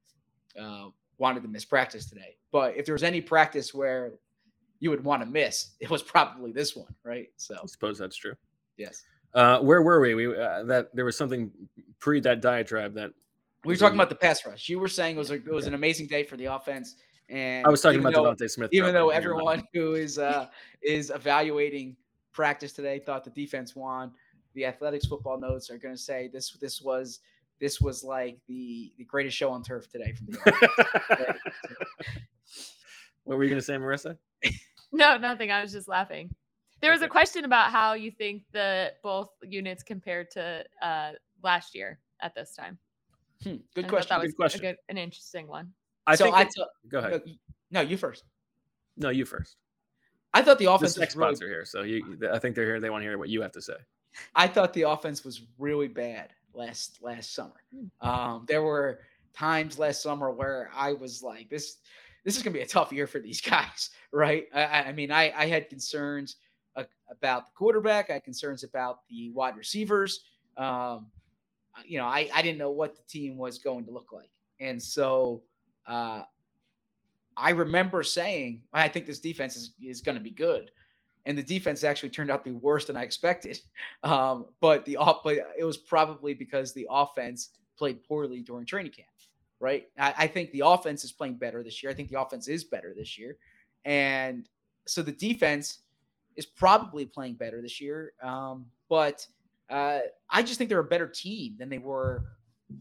[0.60, 2.38] uh, wanted to miss practice today.
[2.52, 4.14] But if there was any practice where
[4.80, 7.30] you would want to miss, it was probably this one, right?
[7.38, 8.34] So I suppose that's true.
[8.78, 9.04] yes.
[9.34, 10.14] Uh, where were we?
[10.14, 11.52] We uh, that there was something
[12.00, 13.12] pre that diatribe that
[13.64, 14.68] We were talking about the pass rush.
[14.68, 16.98] You were saying it was a, it was an amazing day for the offense,
[17.32, 18.70] and I was talking about though, DeVonta Smith.
[18.74, 19.62] Even though in your mind.
[19.64, 20.48] everyone who is uh,
[20.82, 21.96] is evaluating
[22.34, 24.12] practice today thought the defense won,
[24.54, 27.20] the athletics football notes are going to say this this was
[27.60, 31.40] this was like the the greatest show on turf today from the offense.
[33.24, 34.18] what were you going to say, Marissa?
[34.94, 35.52] No, nothing.
[35.52, 36.36] I was just laughing.
[36.82, 41.74] There was a question about how you think the both units compared to uh, last
[41.74, 42.78] year at this time.
[43.42, 44.10] Hmm, good question.
[44.10, 44.60] That Good was question.
[44.60, 45.72] A good, an interesting one.
[46.08, 46.36] I so think.
[46.36, 47.22] I thought- go ahead.
[47.26, 47.34] no,
[47.72, 48.24] no, you first.
[48.98, 49.56] No, you first.
[50.34, 52.18] I thought the The offense sex was really here, so you.
[52.32, 52.80] I think they're here.
[52.80, 53.76] They want to hear what you have to say.
[54.36, 57.64] I thought the offense was really bad last last summer.
[58.02, 59.00] Um, there were
[59.34, 61.78] times last summer where I was like, this
[62.24, 64.46] this is gonna be a tough year for these guys, right?
[64.54, 66.38] I- I, mean, I, I had concerns
[66.76, 68.10] uh, about the quarterback.
[68.10, 70.24] I had concerns about the wide receivers.
[70.58, 71.08] Um,
[71.86, 74.30] you know, I, I didn't know what the team was going to look like.
[74.60, 75.42] And so
[75.92, 76.24] uh,
[77.36, 80.72] I remember saying, I think this defense is, is going to be good.
[81.26, 83.60] And the defense actually turned out to be worse than I expected.
[84.04, 88.92] Um, but the off, but it was probably because the offense played poorly during training
[88.92, 89.10] camp,
[89.60, 89.88] right?
[90.00, 91.92] I, I think the offense is playing better this year.
[91.92, 93.38] I think the offense is better this year.
[93.86, 94.50] And
[94.88, 95.80] so the defense
[96.36, 98.14] is probably playing better this year.
[98.24, 99.28] Um, but
[99.70, 100.00] uh,
[100.32, 102.26] I just think they're a better team than they were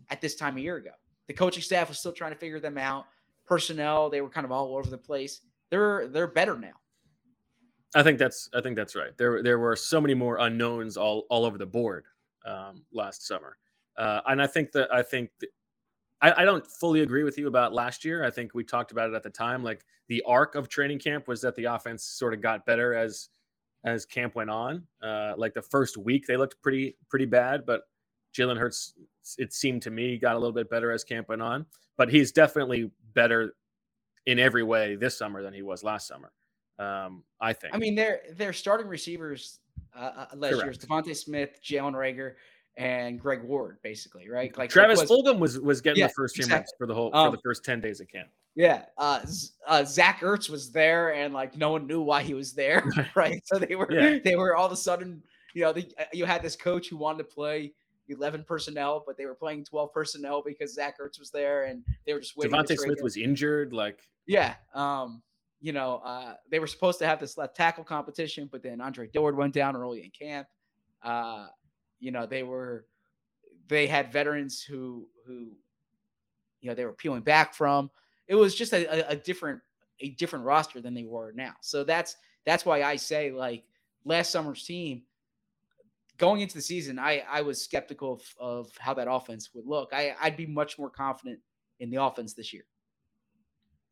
[0.09, 0.93] at this time a year ago.
[1.31, 3.07] The coaching staff was still trying to figure them out.
[3.47, 5.43] Personnel, they were kind of all over the place.
[5.71, 6.73] They're they're better now.
[7.95, 9.17] I think that's I think that's right.
[9.17, 12.07] There there were so many more unknowns all all over the board
[12.45, 13.59] um, last summer,
[13.97, 15.51] uh, and I think that I think that,
[16.21, 18.25] I, I don't fully agree with you about last year.
[18.25, 19.63] I think we talked about it at the time.
[19.63, 23.29] Like the arc of training camp was that the offense sort of got better as
[23.85, 24.83] as camp went on.
[25.01, 27.83] Uh, like the first week, they looked pretty pretty bad, but
[28.37, 28.95] Jalen Hurts,
[29.39, 31.67] it seemed to me, got a little bit better as camp went on.
[31.97, 33.55] But he's definitely better
[34.27, 36.33] in every way this summer than he was last summer.
[36.79, 37.75] Um, I think.
[37.75, 39.59] I mean, they're they're starting receivers
[39.95, 40.73] uh, uh last year.
[40.73, 42.35] DeVonta Smith, Jalen Reagor,
[42.77, 44.57] and Greg Ward, basically, right?
[44.57, 46.61] Like Travis was- Fulgham was was getting Yeah, the first team exactly.
[46.61, 48.31] reps for the whole Um, for the first ten days of camp.
[48.55, 49.25] Yeah, uh,
[49.67, 52.83] uh, Zach Ertz was there, and like no one knew why he was there,
[53.15, 53.41] right?
[53.45, 54.19] So they were Yeah.
[54.25, 55.23] they were all of a sudden,
[55.55, 57.75] you know, the, uh, you had this coach who wanted to play
[58.11, 62.13] eleven personnel, but they were playing twelve personnel because Zach Ertz was there, and they
[62.13, 62.53] were just waiting.
[62.53, 63.05] DeVonta Smith him.
[63.05, 63.73] was injured.
[63.73, 65.23] Like yeah, um,
[65.61, 69.09] you know, uh, they were supposed to have this left tackle competition, but then Andre
[69.09, 70.49] Dillard went down early in camp.
[71.03, 71.47] Uh,
[71.99, 72.87] you know, they were
[73.69, 75.53] they had veterans who who
[76.61, 77.91] you know they were peeling back from.
[78.29, 79.61] It was just a, a, a different
[80.01, 81.53] a different roster than they were now.
[81.61, 83.65] So that's that's why I say like
[84.05, 85.03] last summer's team
[86.21, 89.91] going into the season, I I was skeptical of, of how that offense would look.
[89.93, 91.41] I I'd be much more confident
[91.81, 92.65] in the offense this year.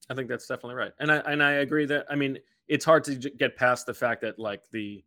[0.08, 2.38] I think that's definitely right, and I and I agree that I mean
[2.68, 5.02] it's hard to get past the fact that like the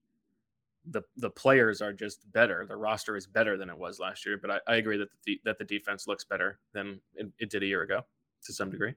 [0.90, 2.66] the the players are just better.
[2.66, 5.40] The roster is better than it was last year, but I, I agree that the
[5.46, 8.02] that the defense looks better than it, it did a year ago
[8.46, 8.96] to some degree.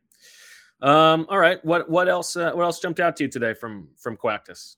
[0.80, 3.88] Um, all right, what what else uh, what else jumped out to you today from
[3.98, 4.76] from Quactus?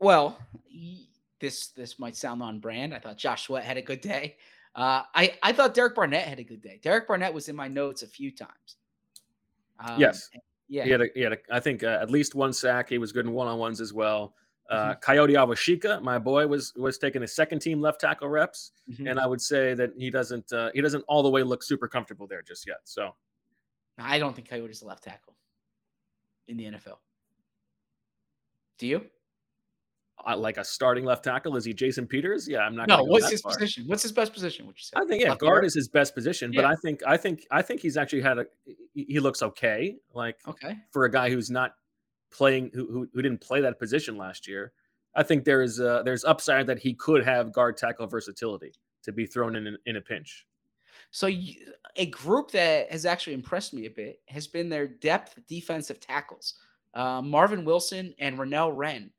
[0.00, 0.38] Well,
[0.72, 1.07] y-
[1.40, 2.94] this this might sound on brand.
[2.94, 4.36] I thought Josh Sweat had a good day.
[4.74, 6.78] Uh, I I thought Derek Barnett had a good day.
[6.82, 8.76] Derek Barnett was in my notes a few times.
[9.80, 10.28] Um, Yes.
[10.70, 10.84] Yeah.
[10.84, 12.90] He had, a, he had a, I think, uh, at least one sack.
[12.90, 14.34] He was good in one on ones as well.
[14.68, 15.10] Uh, Mm-hmm.
[15.12, 19.10] Kayode Awosika, my boy, was was taking his second team left tackle reps, Mhm.
[19.10, 21.88] and I would say that he doesn't uh, he doesn't all the way look super
[21.88, 22.80] comfortable there just yet.
[22.84, 23.14] So
[23.96, 25.34] I don't think Kayode's a left tackle
[26.48, 26.98] in the NFL.
[28.78, 29.06] Do you?
[30.24, 31.56] I like a starting left tackle.
[31.56, 32.48] Is he Jason Peters?
[32.48, 32.88] Yeah, I'm not.
[32.88, 33.08] gonna No.
[33.08, 33.52] What's his far.
[33.52, 33.84] position?
[33.86, 34.66] What's his best position?
[34.66, 34.92] Would you say?
[34.96, 37.62] I think yeah, Left guard is his best position, but I think I think I
[37.62, 38.46] think he's actually had a
[38.94, 39.96] he looks okay.
[40.12, 40.76] Like Okay.
[40.90, 41.72] for a guy who's not
[42.30, 44.72] playing who who, who didn't play that position last year.
[45.14, 48.72] I think there's uh, there's upside that he could have guard tackle versatility
[49.04, 50.46] to be thrown in in, in a pinch.
[51.10, 51.54] So you,
[51.96, 56.54] a group that has actually impressed me a bit has been their depth defensive tackles.
[56.92, 59.10] Uh, Marvin Wilson and Renell Wren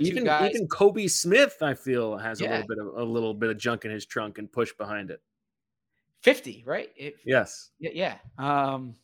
[0.00, 0.50] Even guys.
[0.50, 3.84] even Kobe Smith, I feel, has a little bit of a little bit of junk
[3.84, 5.22] in his trunk and push behind it.
[6.20, 6.90] 50, right?
[6.96, 8.18] If- Yes, Yeah, yeah.
[8.38, 8.94] Um,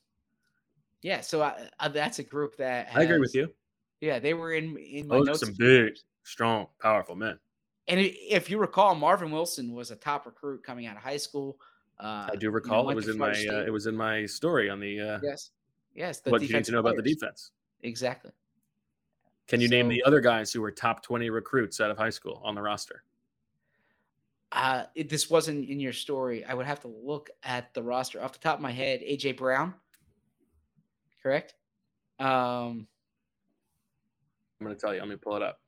[1.02, 1.20] yeah.
[1.20, 3.52] So I, I, that's a group that I agree with you.
[4.00, 5.40] Yeah, they were in in my Those notes.
[5.40, 7.38] some big, strong, powerful men.
[7.86, 11.58] And if you recall, Marvin Wilson was a top recruit coming out of high school.
[12.00, 14.80] Uh, I do recall it was in my uh, it was in my story on
[14.80, 15.50] the uh, yes,
[15.94, 16.20] yes.
[16.20, 17.52] The what you need to know about the defense.
[17.82, 18.32] Exactly.
[19.46, 22.40] Can you name the other guys who were top 20 recruits out of high school
[22.44, 23.04] on the roster?
[24.52, 26.44] Uh, it, this wasn't in your story.
[26.44, 29.00] I would have to look at the roster off the top of my head.
[29.00, 29.74] AJ Brown,
[31.22, 31.54] correct?
[32.20, 32.86] Um,
[34.60, 35.00] I'm going to tell you.
[35.00, 35.60] Let me pull it up.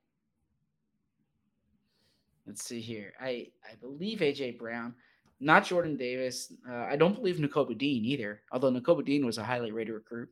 [2.47, 3.13] let's see here.
[3.21, 4.95] I I believe AJ Brown,
[5.41, 6.53] not Jordan Davis.
[6.69, 8.43] Uh, I don't believe Nakobe Dean either.
[8.53, 10.29] Although Nakobe Dean was a highly rated recruit.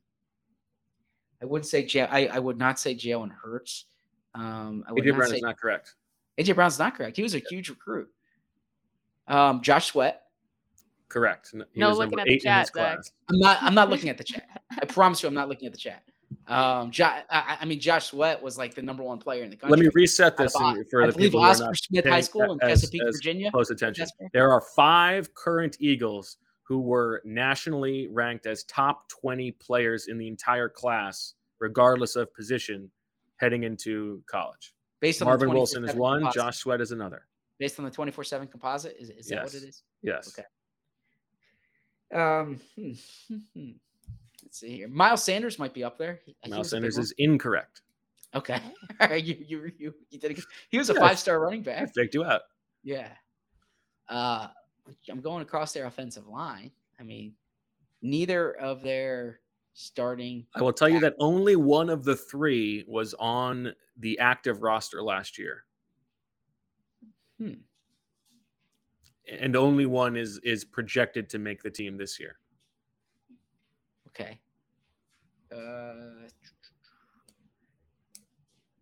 [1.43, 3.87] I would say Ja- I, I would not say Jalen Hurts.
[4.35, 5.95] Um, I would AJ not Brown say is not correct.
[6.39, 7.17] AJ Brown's not correct.
[7.17, 8.09] He was a huge recruit.
[9.29, 10.23] Um, Josh Sweat.
[11.09, 11.55] Correct.
[11.73, 13.59] He No, was looking at the eight in chat, I'm not.
[13.63, 14.63] I'm not looking at the chat.
[14.71, 16.03] I promise you, I'm not looking at the chat.
[16.47, 19.57] Um, jo- I, I mean, Josh Sweat was like the number one player in the
[19.57, 19.77] country.
[19.77, 22.11] Let me reset Out of this for I the people who are Oscar Smith High
[22.11, 23.51] paying School in Chesapeake, as Virginia.
[23.51, 24.07] Close attention.
[24.33, 30.27] There are five current Eagles who were nationally ranked as top 20 players in the
[30.29, 32.91] entire class, regardless of position,
[33.37, 34.75] heading into college.
[35.01, 36.21] Based on the Marvin Wilson is 24/7 one.
[36.21, 36.41] composite.
[36.43, 37.27] Josh Sweat is another.
[37.59, 38.97] Based on the 24 7 composite?
[38.99, 39.83] Is, is that what it is?
[40.03, 40.37] Yes.
[40.39, 40.47] Okay.
[42.19, 42.93] Um, hmm,
[43.29, 43.71] hmm, hmm.
[44.43, 44.89] let's see here.
[44.89, 46.21] Miles Sanders might be up there.
[46.25, 47.83] He- he Miles was a big Sanders is incorrect.
[48.35, 48.61] okay.
[49.01, 50.43] All right, you, you, you, you did a.
[50.71, 51.01] He was a Yeah.
[51.01, 51.95] five star running I back.
[51.95, 52.43] faked you out.
[52.83, 53.09] Yeah.
[54.09, 54.49] Uh,
[55.11, 56.71] I'm going across their offensive line.
[56.99, 57.35] I mean,
[58.03, 59.41] neither of their
[59.75, 60.47] starting.
[60.55, 65.03] I will tell you that only one of the three was on the active roster
[65.03, 65.65] last year.
[67.39, 67.55] Hmm.
[69.41, 72.37] And only one is is projected to make the team this year.
[74.09, 74.39] Okay.
[75.53, 76.29] Uh,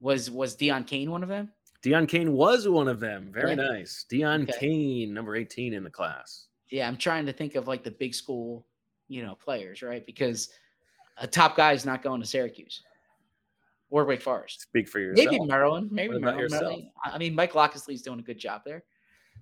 [0.01, 1.53] was was Dion Kane one of them?
[1.83, 3.33] Deion Kane was one of them.
[3.33, 3.57] Very Yeah.
[3.57, 4.05] nice.
[4.09, 4.53] Dion Okay.
[4.59, 6.47] Kane, number 18 in the class.
[6.71, 8.67] Yeah, I'm trying to think of like the big school,
[9.09, 10.05] you know, players, right?
[10.07, 10.51] Because
[11.19, 12.83] a top guy is not going to Syracuse
[13.91, 14.63] or Wake Forest.
[14.63, 15.31] Speak for yourself.
[15.31, 15.93] Maybe Maryland.
[15.93, 16.51] Maybe Maryland.
[16.51, 16.91] Maryland.
[17.05, 18.85] I mean, Mike Locksley's doing a good job there.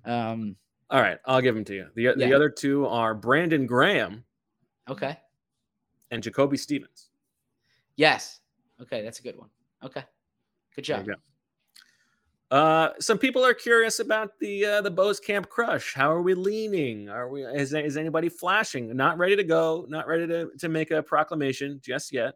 [0.04, 0.56] Um,
[0.88, 1.86] All right, I'll give them to you.
[1.94, 4.24] The, the other two are Brandon Graham
[4.88, 5.18] okay.
[6.10, 7.10] and Jacoby Stevens.
[7.96, 8.40] Yes.
[8.80, 9.50] Okay, that's a good one.
[9.84, 10.02] Okay.
[10.74, 11.06] Good job.
[11.06, 11.12] go.
[12.50, 15.94] Uh, some people are curious about the uh, the Bo's Camp Crush.
[15.94, 17.08] How are we leaning?
[17.08, 18.96] Are we is, is anybody flashing?
[18.96, 19.86] Not ready to go.
[19.88, 22.34] Not ready to, to make a proclamation just yet.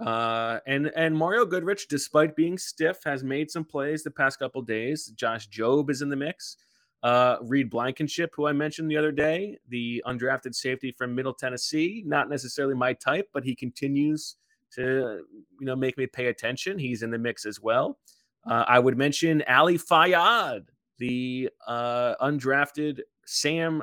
[0.00, 4.62] Uh, and and Mario Goodrich, despite being stiff, has made some plays the past couple
[4.62, 5.06] days.
[5.14, 6.56] Josh Jobe is in the mix.
[7.02, 12.02] Uh, Reed Blankenship, who I mentioned the other day, the undrafted safety from Middle Tennessee,
[12.06, 14.36] not necessarily my type, but he continues
[14.72, 15.24] to
[15.60, 16.78] you know make me pay attention.
[16.78, 17.98] He's in the mix as well.
[18.48, 20.66] Uh, I would mention Ali Fayad,
[20.98, 23.82] the uh, undrafted Sam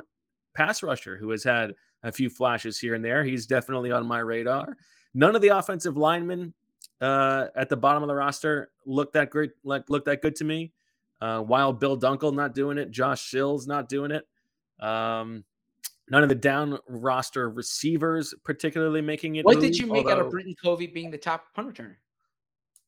[0.55, 1.73] pass rusher, who has had
[2.03, 3.23] a few flashes here and there.
[3.23, 4.77] He's definitely on my radar.
[5.13, 6.53] None of the offensive linemen
[7.01, 10.43] uh, at the bottom of the roster looked that great, like looked that good to
[10.43, 10.71] me.
[11.21, 14.27] Uh, while Bill Dunkle not doing it, Josh Sills not doing it.
[14.85, 15.43] Um,
[16.09, 19.45] none of the down roster receivers particularly making it.
[19.45, 21.95] What did you make out of although- Britton Covey being the top punt returner?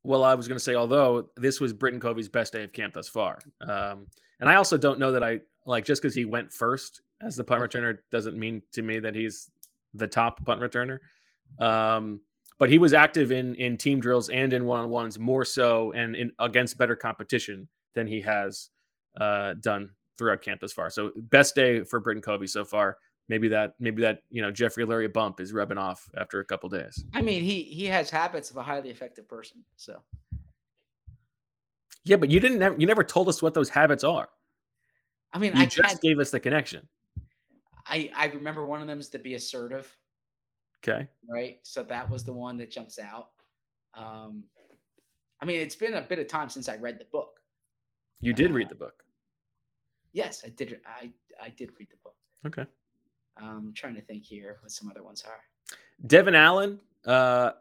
[0.06, 2.94] Well, I was going to say, although this was Britton Covey's best day of camp
[2.94, 4.08] thus far, um,
[4.40, 7.44] and I also don't know that I like just because he went first as the
[7.44, 9.50] punt returner doesn't mean to me that he's
[9.94, 11.00] the top punt returner.
[11.60, 12.22] Um,
[12.58, 15.92] but he was active in in team drills and in one on ones more so,
[15.94, 18.70] and in against better competition than he has
[19.20, 20.90] uh, done throughout camp thus far.
[20.90, 22.98] So best day for Britton Covey so far.
[23.28, 26.70] Maybe that maybe that you know Jeffrey Lurie bump is rubbing off after a couple
[26.70, 27.04] days.
[27.14, 29.64] I mean, he he has habits of a highly effective person.
[29.78, 30.02] So
[32.04, 34.30] Yeah, but you didn't never, you never told us what those habits are.
[35.34, 36.88] I mean, You I just gave us the connection.
[37.88, 39.96] I I remember one of them is to be assertive,
[40.84, 41.08] Okay.
[41.28, 41.58] right?
[41.64, 43.30] So that was the one that jumps out.
[43.96, 44.44] Um,
[45.42, 47.40] I mean, it's been a bit of time since I read the book.
[48.22, 49.04] You did read the book.
[50.14, 50.80] Yes, I did.
[50.86, 51.12] I
[51.42, 52.16] I did read the book.
[52.46, 52.66] Okay.
[53.42, 55.40] Um, I'm trying to think here what some other ones are.
[56.06, 57.52] Devon Allen uh,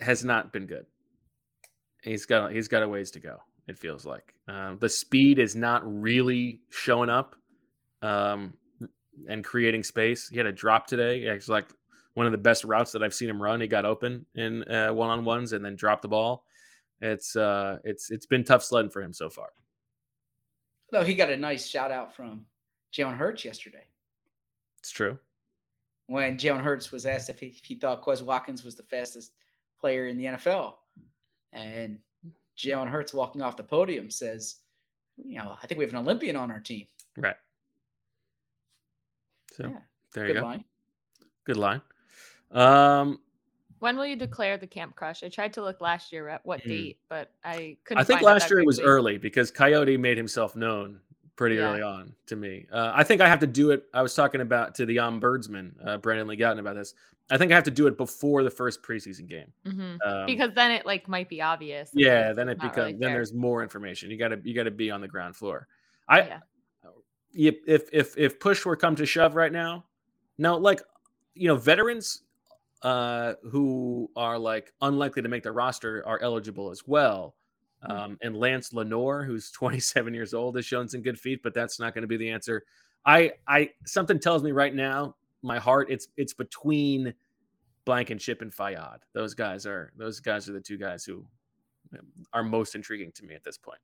[0.00, 0.86] has not been good.
[2.02, 3.38] He's got he's got a ways to go.
[3.66, 7.34] It feels like um, the speed is not really showing up
[8.02, 8.54] um,
[9.26, 10.28] and creating space.
[10.28, 11.20] He had a drop today.
[11.22, 11.66] It's like
[12.12, 13.60] one of the best routes that I've seen him run.
[13.60, 16.44] He got open in one on ones and then dropped the ball.
[17.00, 19.48] It's uh, it's it's been tough sledding for him so far.
[20.92, 22.44] Though he got a nice shout out from
[22.92, 23.86] Jalen Hurts yesterday
[24.84, 25.18] It's true.
[26.08, 29.32] when Jalen Hurts was asked if he, if he thought Quez Watkins was the fastest
[29.80, 30.74] player in the NFL,
[31.54, 31.98] and
[32.58, 34.56] Jalen Hurts walking off the podium says,
[35.16, 37.36] "You know, I think we have an Olympian on our team." Right.
[39.52, 39.78] So Yeah,
[40.12, 40.46] there good you go.
[40.46, 40.64] line.
[41.44, 41.80] Good line.
[42.50, 43.22] Um,
[43.78, 45.22] When will you declare the Camp Crush?
[45.22, 46.68] I tried to look last year at what Hmm.
[46.68, 48.02] date, but I couldn't.
[48.02, 51.00] I think find last year it was early because Kayode made himself known
[51.36, 51.70] pretty Yeah.
[51.70, 52.66] early on to me.
[52.70, 53.84] Uh, I think I have to do it.
[53.92, 56.94] I was talking about to the ombudsman, uh, Brandon Lee Gowton, about this.
[57.30, 59.50] I think I have to do it before the first preseason game.
[59.64, 59.98] Mhm.
[60.04, 61.90] Um, because then it like might be obvious.
[61.94, 63.12] yeah, then it becomes really then fair.
[63.14, 64.10] there's more information.
[64.10, 65.66] You got to you got to be on the ground floor.
[66.08, 66.40] I Yeah.
[67.32, 69.86] if if if if push were come to shove right now,
[70.38, 70.80] now like
[71.34, 72.22] you know veterans
[72.82, 77.34] uh who are like unlikely to make the roster are eligible as well.
[77.84, 77.92] Hmm.
[77.92, 81.78] Um, and Lance Lenoir, who's 27 years old, has shown some good feet, but that's
[81.78, 82.64] not going to be the answer.
[83.06, 87.12] I I something tells me right now, my heart it's it's between
[87.84, 88.98] Blankenship and Fayad.
[89.12, 91.26] Those guys are those guys are the two guys who
[92.32, 93.78] are most intriguing to me at this point.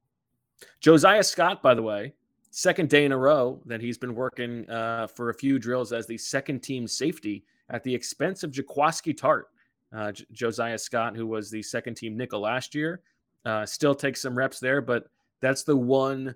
[0.81, 2.14] Josiah Scott, by the way,
[2.51, 6.07] second day in a row that he's been working uh, for a few drills as
[6.07, 9.45] the second team safety at the expense of Jaquiski Tartt.
[9.93, 13.01] Uh, J- Josiah Scott, who was the second team nickel last year,
[13.45, 15.05] uh, still takes some reps there, but
[15.41, 16.34] that's the one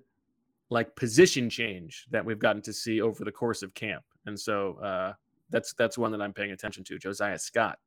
[0.71, 4.03] like position change that we've gotten to see over the course of camp.
[4.27, 5.13] And so uh,
[5.51, 6.99] that's that's one that I'm paying attention to.
[6.99, 7.79] Josiah Scott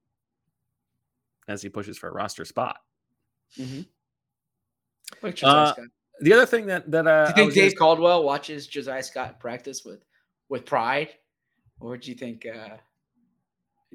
[1.47, 2.77] as he pushes for a roster spot.
[3.57, 3.81] Mm-hmm.
[5.43, 5.73] Uh,
[6.19, 8.67] the other thing that that uh, do you I think was Dave gonna- Caldwell watches
[8.67, 10.03] Josiah Scott practice with
[10.49, 11.09] with pride,
[11.79, 12.45] or do you think?
[12.45, 12.77] Uh,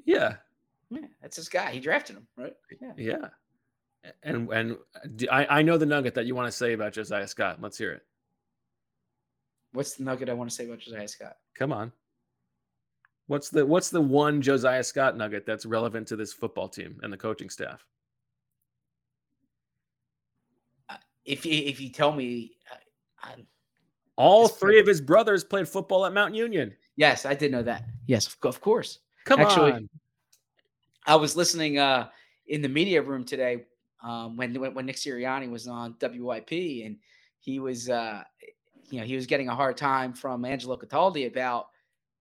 [0.05, 0.35] yeah,
[0.89, 1.71] yeah, that's his guy.
[1.71, 2.53] He drafted him, right?
[2.81, 2.91] Yeah.
[2.97, 3.27] yeah,
[4.23, 4.77] and and
[5.31, 7.61] I I know the nugget that you want to say about Josiah Scott.
[7.61, 8.01] Let's hear it.
[9.71, 11.37] What's the nugget I want to say about Josiah Scott?
[11.55, 11.91] Come on.
[13.27, 17.11] What's the what's the one Josiah Scott nugget that's relevant to this football team and
[17.11, 17.85] the coaching staff?
[21.25, 22.51] If you if you tell me,
[23.21, 23.35] I,
[24.17, 26.73] All three of his brothers played football at Mount Union.
[26.97, 27.85] yes, I did know that.
[28.05, 28.99] Yes, of, of course.
[29.23, 29.89] Come Actually, on.
[31.07, 32.09] I was listening uh,
[32.47, 33.63] in the media room today
[34.03, 36.51] um, when, when Nick Sirianni was on WIP,
[36.85, 36.97] and
[37.39, 38.23] he was uh,
[38.89, 41.67] you know he was getting a hard time from Angelo Cataldi about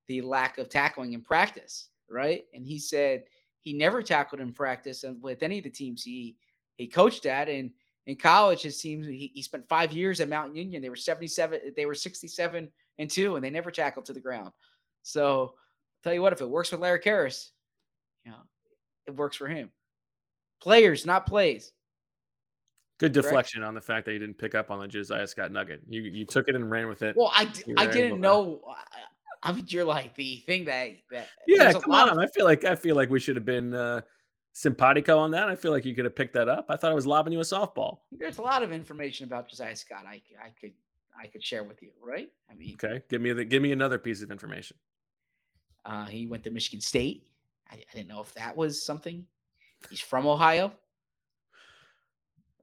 [0.08, 2.44] the lack of tackling in practice, right?
[2.54, 3.24] And he said
[3.60, 6.36] he never tackled in practice and with any of the teams he
[6.76, 7.70] he coached at, and
[8.06, 10.82] in college his teams he, he spent five years at Mount Union.
[10.82, 14.12] They were seventy seven, they were sixty seven and two, and they never tackled to
[14.12, 14.52] the ground.
[15.02, 15.54] So
[16.02, 17.50] tell you what, if it works with Larry Kehres,
[18.24, 18.38] you know,
[19.06, 19.70] it works for him.
[20.62, 21.72] Players, not plays.
[22.98, 23.26] Good correct?
[23.26, 25.82] deflection on the fact that you didn't pick up on the Josiah Scott nugget.
[25.88, 27.16] You you took it and ran with it.
[27.16, 28.60] Well, I, d- I didn't know.
[28.68, 28.84] I-
[29.44, 32.10] I mean, you're like the thing that that yeah, come on.
[32.10, 34.02] of- I feel like I feel like we should have been uh,
[34.52, 35.48] simpatico on that.
[35.48, 36.66] I feel like you could have picked that up.
[36.68, 37.98] I thought I was lobbing you a softball.
[38.12, 40.04] there's a lot of information about Josiah Scott.
[40.06, 40.70] I, I could
[41.20, 42.28] I could share with you, right?
[42.48, 44.76] I mean, Okay, give me the give me another piece of information.
[45.84, 47.26] uh, he went to Michigan State.
[47.68, 49.26] I, I didn't know if that was something.
[49.90, 50.72] He's from Ohio.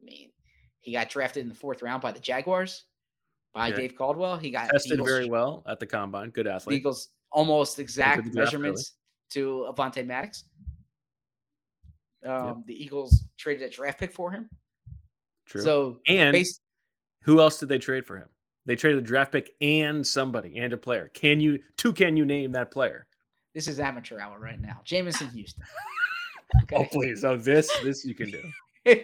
[0.02, 0.30] I mean,
[0.82, 2.86] he got drafted in the fourth round by the Jaguars
[3.54, 3.76] by Yeah.
[3.76, 4.38] Dave Caldwell.
[4.38, 6.30] He got Tested Eagles- very well at the combine.
[6.30, 6.78] Good athlete.
[6.80, 8.46] Eagles almost exact the draft early.
[8.64, 8.94] measurements
[9.32, 10.46] to Avonte Maddox.
[12.26, 14.50] Um, The Eagles traded a draft pick for him.
[15.46, 15.62] True.
[15.62, 16.60] So and base,
[17.24, 18.28] who else did they trade for him?
[18.66, 21.10] They traded a draft pick and somebody and a player.
[21.14, 21.94] Can you two?
[21.94, 23.06] Can you name that player?
[23.56, 24.80] this is amateur hour right now.
[24.86, 25.64] Jameson Houston.
[26.72, 26.90] Oh Okay.
[26.92, 27.24] please!
[27.24, 28.44] Oh this this you can do.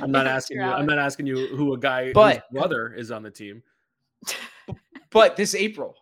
[0.00, 0.62] I'm not asking you.
[0.64, 3.62] I'm not asking you who a guy But- whose brother is on the team.
[5.10, 5.94] but this April,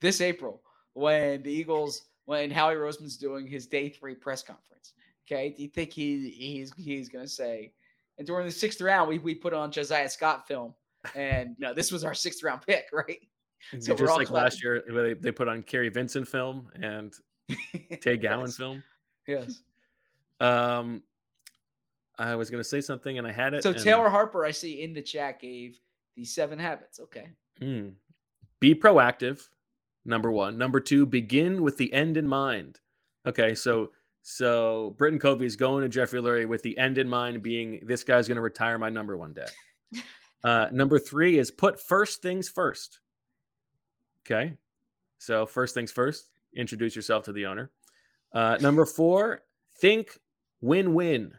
[0.00, 0.62] this April,
[0.94, 4.94] when the Eagles, when Howie Roseman's doing his day three press conference,
[5.26, 7.72] okay, do you think he he's he's gonna say?
[8.18, 10.74] And during the sixth round, we we put on Josiah Scott film,
[11.14, 13.20] and no, this was our sixth round pick, right?
[13.80, 14.32] So just like clapping.
[14.34, 17.12] last year, they, they put on Kerry Vincent film and
[18.00, 18.82] Tay Yes, film.
[19.26, 19.62] Yes.
[20.40, 21.02] Um,
[22.18, 23.62] I was going to say something and I had it.
[23.62, 25.78] So and- Taylor Harper, I see in the chat, gave
[26.16, 27.00] the seven habits.
[27.00, 27.28] Okay.
[27.60, 27.88] Hmm.
[28.60, 29.48] Be proactive.
[30.04, 30.56] Number one.
[30.56, 31.04] Number two.
[31.06, 32.80] Begin with the end in mind.
[33.26, 33.90] Okay, so
[34.22, 38.04] so Britton Covey is going to Jeffrey Lurie with the end in mind, being this
[38.04, 39.46] guy's going to retire my number one day.
[40.44, 43.00] Uh, number three is put first things first.
[44.24, 44.52] Okay,
[45.18, 46.26] so first things first.
[46.54, 47.72] Introduce yourself to the owner.
[48.36, 49.42] Uh, number four,
[49.80, 50.18] think
[50.60, 51.32] win-win.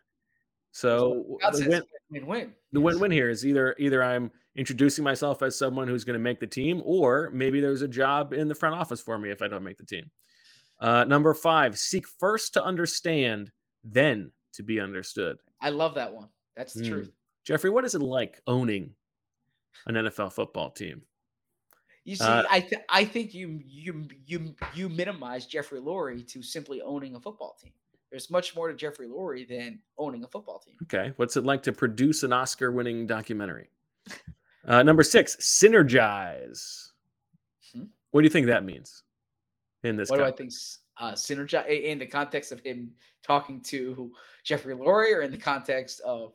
[0.71, 2.53] So God the win- win-win.
[2.71, 6.39] the win-win here is either either I'm introducing myself as someone who's going to make
[6.39, 9.47] the team, or maybe there's a job in the front office for me if I
[9.47, 10.09] don't make the team.
[10.79, 13.51] Uh, number five, seek first to understand,
[13.83, 15.37] then to be understood.
[15.61, 16.29] I love that one.
[16.55, 16.91] That's the Hmm.
[16.91, 17.11] truth.
[17.45, 18.95] Jeffrey, what is it like owning
[19.85, 21.03] an NFL football team?
[22.07, 26.41] You see, Uh, I th- I think you you you you minimize Jeffrey Lurie to
[26.41, 27.73] simply owning a football team.
[28.09, 30.75] There's much more to Jeffrey Lurie than owning a football team.
[30.83, 33.69] Okay, what's it like to produce an Oscar-winning documentary?
[34.65, 36.91] Uh, number six, synergize.
[37.73, 37.83] Hmm.
[38.11, 39.03] What do you think that means
[39.83, 40.09] in this?
[40.09, 40.79] what do I context?
[40.97, 41.11] think?
[41.11, 42.89] Uh, synergize in the context of him
[43.21, 44.13] talking to
[44.45, 46.31] Jeffrey Lurie, or in the context of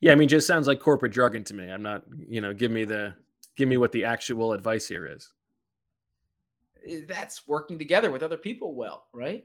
[0.00, 1.70] Yeah, I mean, just sounds like corporate jargon to me.
[1.70, 3.14] I'm not, you know, give me the
[3.56, 5.32] give me what the actual advice here is.
[6.88, 9.44] eh, that's working together with other people well, right?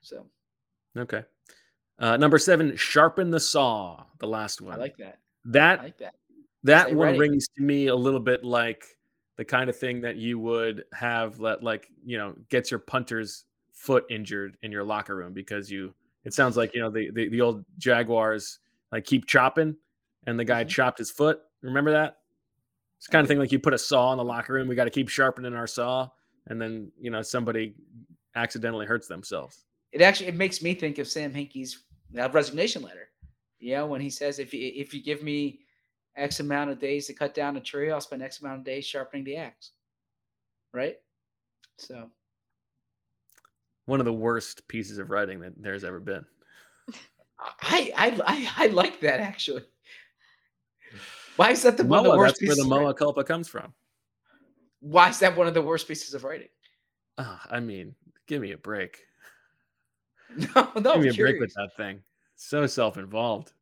[0.00, 0.26] So
[0.96, 1.24] Okay.
[1.98, 4.04] Uh, number seven, sharpen the saw.
[4.18, 4.74] The last one.
[4.74, 5.18] I like that.
[5.46, 5.80] that.
[5.80, 6.14] I like that.
[6.64, 7.18] that Stay one ready.
[7.18, 8.84] rings to me a little bit like
[9.36, 13.44] the kind of thing that you would have let, like, you know, gets your punter's
[13.72, 15.94] foot injured in your locker room because you.
[16.24, 18.58] It sounds like you know the the, the old Jaguars
[18.90, 19.76] like keep chopping,
[20.26, 20.68] and the guy Mhm.
[20.68, 21.40] chopped his foot.
[21.62, 22.16] Remember that?
[23.06, 24.66] It's kind of thing like you put a saw in the locker room.
[24.66, 26.08] We got to keep sharpening our saw,
[26.48, 27.76] and then you know somebody
[28.34, 29.64] accidentally hurts themselves.
[29.92, 31.84] It actually it makes me think of Sam Hinkie's
[32.18, 33.10] uh, resignation letter.
[33.60, 35.60] Know, when he says, "If you if you give me
[36.16, 38.84] X amount of days to cut down a tree, I'll spend X amount of days
[38.84, 39.70] sharpening the axe.
[40.74, 40.96] Right?
[41.78, 42.10] So
[43.84, 46.24] One of the worst pieces of writing that there's ever been.
[47.62, 49.62] I I I, I like that actually.
[51.36, 53.48] Why is that the one of the Moa, worst that's where the moa culpa comes
[53.48, 53.72] from.
[54.80, 56.48] Why is that one of the worst pieces of writing?
[57.18, 57.94] Ah, I mean,
[58.26, 58.98] give me a break.
[60.54, 62.02] No, no, give I'm me a break with that thing.
[62.34, 63.52] So self-involved.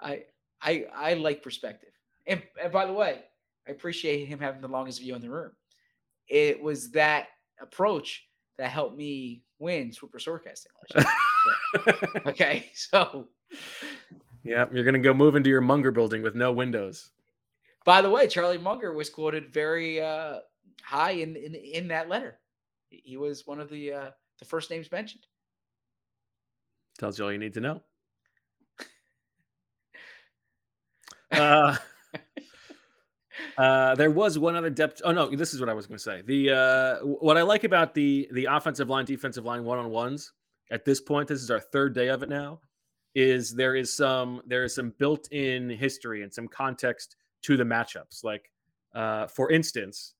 [0.00, 0.24] I
[0.60, 1.90] I I like perspective.
[2.26, 3.22] And, and by the way,
[3.66, 5.52] I appreciate him having the longest view in the room.
[6.28, 7.28] It was that
[7.60, 11.04] approach that helped me win Super Swordcasting last year.
[11.84, 13.28] So, okay, so
[14.46, 17.10] Yeah, you're gonna go move into your Munger building with no windows.
[17.84, 20.38] by the way, Charlie Munger was quoted very uh,
[20.82, 22.38] high in, in in that letter.
[22.88, 25.26] He- was one of the uh, the first names mentioned.
[26.98, 27.82] Tells you all you need to know.
[31.32, 31.76] Uh,
[33.58, 35.02] uh, there was one other depth.
[35.04, 36.22] Oh no, this is what I was going to say.
[36.22, 40.32] The uh, what I like about the the offensive line, defensive line one on ones
[40.70, 41.28] at this point.
[41.28, 42.60] This is our third day of it now.
[43.16, 47.64] Is there is some there is some built in history and some context to the
[47.64, 48.22] matchups.
[48.22, 48.50] Like
[48.94, 50.12] uh, for instance,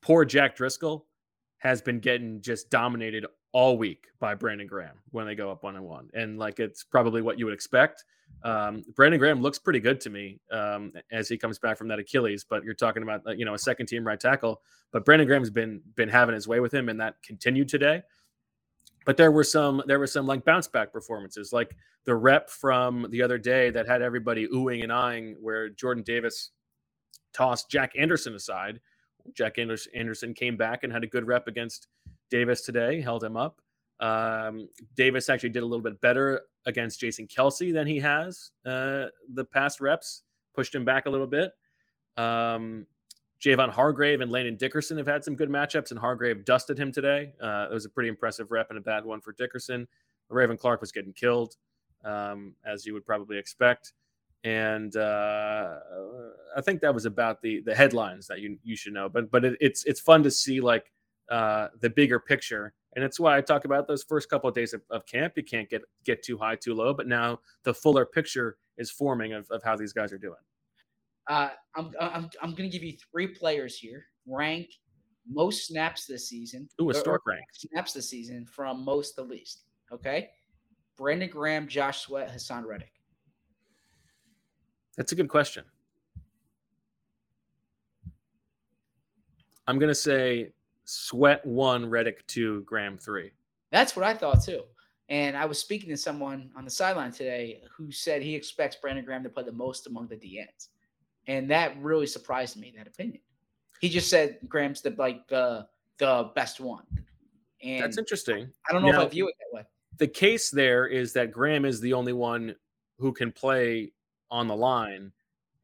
[0.00, 1.06] poor Jack Driscoll
[1.58, 5.76] has been getting just dominated all week by Brandon Graham when they go up one
[5.76, 8.04] and one, and like it's probably what you would expect.
[8.42, 12.00] Um, Brandon Graham looks pretty good to me um, as he comes back from that
[12.00, 14.60] Achilles, but you're talking about uh, you know a second team right tackle.
[14.90, 18.02] But Brandon Graham's been been having his way with him, and that continued today.
[19.08, 23.06] But there were some there were some like bounce back performances, like the rep from
[23.08, 26.50] the other day that had everybody oohing and eyeing, where Jordan Davis
[27.32, 28.80] tossed Jack Anderson aside.
[29.32, 31.88] Jack Anderson came back and had a good rep against
[32.30, 33.62] Davis today, held him up.
[33.98, 39.06] Um, Davis actually did a little bit better against Jason Kelce than he has uh,
[39.32, 41.52] the past reps, pushed him back a little bit.
[42.18, 42.84] Um,
[43.40, 47.32] Javon Hargrave and Landon Dickerson have had some good matchups, and Hargrave dusted him today.
[47.40, 49.86] Uh, it was a pretty impressive rep and a bad one for Dickerson.
[50.28, 51.54] Raven Clark was getting killed,
[52.04, 53.92] um, as you would probably expect.
[54.44, 55.78] And uh,
[56.56, 59.08] I think that was about the the headlines that you you should know.
[59.08, 60.92] But but it, it's it's fun to see like
[61.28, 64.74] uh, the bigger picture, and it's why I talk about those first couple of days
[64.74, 65.34] of, of camp.
[65.36, 66.94] You can't get get too high, too low.
[66.94, 70.38] But now the fuller picture is forming of, of how these guys are doing.
[71.28, 74.06] Uh, I'm I'm I'm going to give you three players here.
[74.26, 74.68] Rank
[75.30, 76.68] most snaps this season.
[76.80, 77.44] Ooh, a or- or stork rank.
[77.52, 79.64] snaps this season from most to least.
[79.92, 80.30] Okay,
[80.96, 82.92] Brandon Graham, Josh Sweat, Haason Reddick.
[84.96, 85.64] That's a good question.
[89.66, 90.52] I'm gonna say
[90.84, 93.32] Sweat one, Reddick two, Graham three.
[93.70, 94.62] That's what I thought too.
[95.10, 99.04] And I was speaking to someone on the sideline today who said he expects Brandon
[99.04, 100.68] Graham to play the most among the DNs,
[101.28, 102.72] and that really surprised me.
[102.76, 103.20] That opinion.
[103.80, 105.68] He just said Graham's the like the
[105.98, 106.84] the best one.
[107.62, 108.50] And That's interesting.
[108.68, 109.64] I don't know Now, if I view it that way.
[109.98, 112.54] the case there is that Graham is the only one
[112.98, 113.92] who can play
[114.30, 115.12] on the line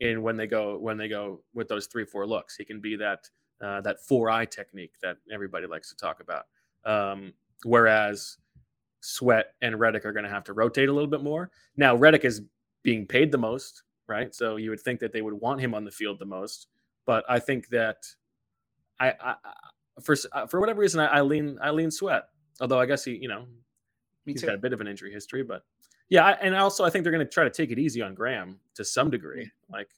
[0.01, 2.57] in when they go when they go with those three four looks.
[2.57, 3.29] He can be that
[3.61, 6.47] uh, that four eye technique that everybody likes to talk about.
[6.85, 7.33] Um,
[7.65, 8.37] whereas
[9.01, 11.51] Sweat and Reddick are going to have to rotate a little bit more.
[11.77, 12.43] Now Reddick is
[12.83, 14.35] being paid the most, right?
[14.35, 16.69] So you would think that they would want him on the field the most.
[17.07, 18.07] But I think that
[18.99, 19.35] I, I
[20.03, 22.25] for uh, for whatever reason I, I lean I lean Sweat.
[22.61, 23.47] Although I guess he you know
[24.27, 24.47] Me he's too.
[24.47, 25.65] got a bit of an injury history, but
[26.09, 28.15] yeah, I, and also I think they're going to try to take it easy on
[28.15, 29.51] Graham to some degree.
[29.71, 29.89] Like,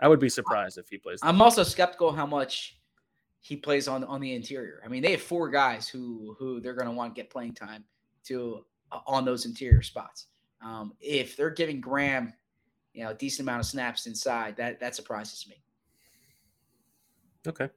[0.00, 1.20] I would be surprised if he plays.
[1.22, 2.78] I'm also skeptical how much
[3.40, 4.82] he plays on on the interior.
[4.84, 7.54] I mean, they have four guys who who they're going to want to get playing
[7.54, 7.84] time
[8.24, 10.26] to uh, on those interior spots.
[10.62, 12.32] Um, if they're giving Graham,
[13.00, 15.56] you know, a decent amount of snaps inside, that that surprises me.
[17.48, 17.70] Okay.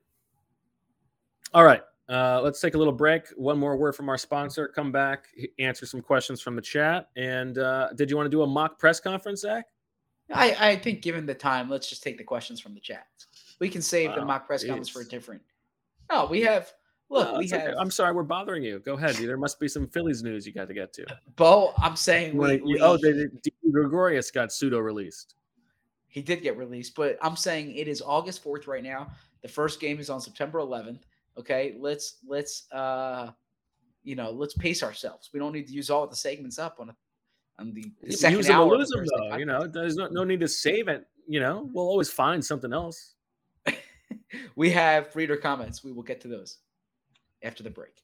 [1.54, 1.82] All right.
[2.10, 3.28] Uh, let's take a little break.
[3.38, 4.68] One more word from our sponsor.
[4.68, 5.28] Come back,
[5.60, 7.08] answer some questions from the chat.
[7.16, 9.68] And uh, did you want to do a mock press conference, Zach?
[10.34, 13.08] I I think given the time, let's just take the questions from the chat.
[13.60, 15.42] We can save the mock press conference for a different.
[16.10, 16.74] Oh, we have.
[17.10, 17.64] Look, No, we it's okay.
[17.64, 17.76] have.
[17.80, 18.80] I'm sorry, we're bothering you.
[18.80, 19.16] Go ahead.
[19.16, 21.06] There must be some Phillies news you got to get to.
[21.38, 23.53] Bo, I'm saying we, you- we- oh, they, they, D.
[23.74, 25.36] Gregorius got pseudo released.
[26.08, 29.12] He did get released, but I'm saying it is August 4th right now.
[29.42, 31.02] The first game is on September 11th.
[31.38, 33.32] Okay, let's let's uh
[34.04, 35.32] you know let's pace ourselves.
[35.34, 36.96] We don't need to use all the segments up on a,
[37.58, 38.78] on the, the second use them hour.
[38.78, 39.38] lose them, though.
[39.38, 41.08] You know, there's no, no need to save it.
[41.28, 43.16] You know, we'll always find something else.
[44.56, 45.84] we have reader comments.
[45.84, 46.60] We will get to those
[47.42, 48.04] after the break.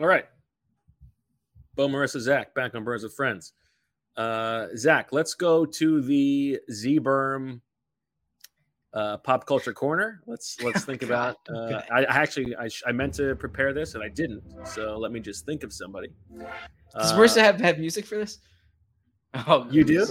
[0.00, 0.24] All right.
[1.74, 3.52] Bo, Marissa, Zach, back on Birds with Friends.
[4.16, 7.60] Uh, Zach, let's go to the Z Berm
[8.92, 10.20] uh, pop culture corner.
[10.26, 11.36] Let's let's think about.
[11.48, 14.42] Uh, I, I actually I, I meant to prepare this and I didn't.
[14.66, 16.08] So let me just think of somebody.
[16.36, 18.38] Does Uh, Marissa have, have music for this?
[19.46, 20.06] Oh, You do?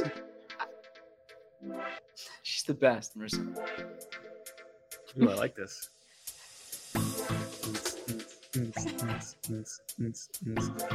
[2.43, 3.45] She's the best, Marissa.
[5.21, 5.89] Ooh, I like this.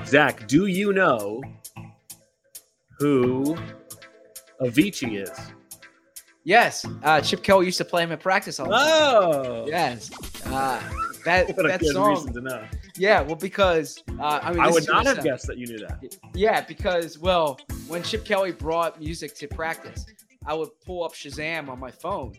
[0.07, 1.43] Zach, do you know
[2.99, 3.57] who
[4.61, 5.31] Avicii is?
[6.45, 8.85] Yes, uh, Chip Kelly used to play him at practice all the time.
[8.89, 10.11] Oh, Yes,
[10.47, 10.83] uh,
[11.25, 12.11] that What that song.
[12.11, 12.65] reason to know.
[12.97, 15.79] Yeah, well, because uh, I mean, I would not have sound- guessed that you knew
[15.87, 16.03] that.
[16.35, 20.05] Yeah, because well, when Chip Kelly brought music to practice,
[20.45, 22.33] I would pull up Shazam on my phone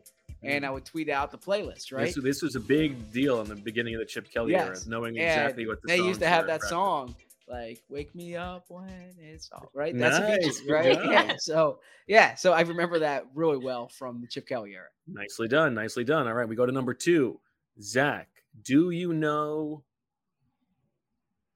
[0.43, 0.65] and mm-hmm.
[0.65, 2.13] I would tweet out the playlist, right?
[2.13, 5.17] This, this was a big deal in the beginning of the Chip Kelly era, knowing
[5.17, 7.15] And exactly what the they used to have that in song
[7.47, 10.99] like "Wake Me Up When It's All Right." That's Nice, good right?
[11.03, 11.35] Yeah.
[11.39, 14.87] So yeah, so I remember that really well from the Chip Kelly era.
[15.07, 15.73] Nicely done.
[15.73, 16.27] Nicely done.
[16.27, 17.39] All right, we go to number two.
[17.81, 18.29] Zach,
[18.61, 19.83] do you know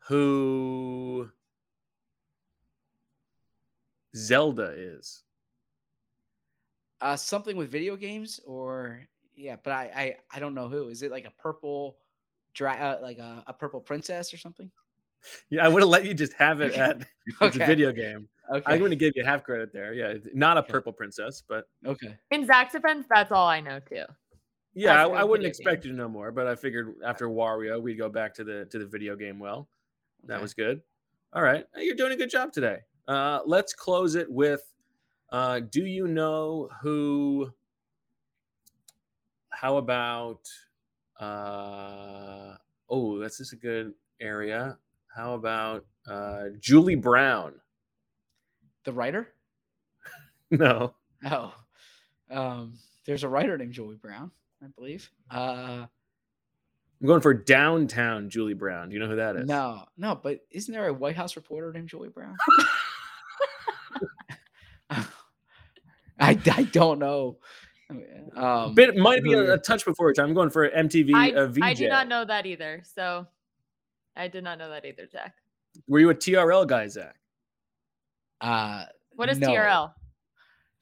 [0.07, 1.29] who
[4.15, 5.23] Zelda is?
[6.99, 10.89] Uh, something with video games, or yeah, but I I, I don't know who.
[10.89, 11.97] Is it like a purple,
[12.53, 14.71] dra- uh, like a, a purple princess or something?
[15.49, 17.05] Yeah, I would have let you just have it at
[17.41, 18.27] it's a video game.
[18.51, 18.63] Okay.
[18.65, 19.93] I'm going to give you half credit there.
[19.93, 20.71] Yeah, not a Okay.
[20.71, 22.15] purple princess, but Okay.
[22.31, 24.05] In Zach's defense, that's all I know too.
[24.73, 26.31] yeah, I, I, a I wouldn't video expect you to know more.
[26.31, 29.37] But I figured after Wario, we'd go back to the to the video game.
[29.39, 29.67] Well,
[30.25, 30.41] that Okay.
[30.41, 30.81] was good.
[31.33, 32.79] All right, you're doing a good job today.
[33.07, 34.61] Uh, let's close it with
[35.31, 37.51] uh, Do you know who?
[39.49, 40.47] How about?
[41.19, 42.55] Uh,
[42.89, 44.77] oh, that's just a good area.
[45.15, 47.53] How about uh, Julie Brown?
[48.83, 49.27] the writer.
[50.49, 50.93] No,
[51.29, 51.53] Oh,
[52.31, 54.31] um, there's a writer named Julie Brown,
[54.63, 55.11] I believe.
[55.29, 55.87] Uh,
[57.01, 58.87] I'm going for downtown Julie Brown.
[58.87, 59.45] Do you know who that is?
[59.45, 62.37] no, no, but isn't there a White House reporter named Julie Brown?
[64.89, 65.05] I
[66.19, 67.37] I I don't know.
[68.35, 70.25] Um, Bit might be a, a touch before your time.
[70.27, 71.61] I'm going for MTV I, uh, VJ.
[71.61, 72.83] I do not know that either.
[72.95, 73.25] So
[74.15, 75.33] I did not know that either, Zach.
[75.87, 77.15] Were you a TRL guy, Zach?
[78.41, 79.47] uh, What is no.
[79.49, 79.93] TRL?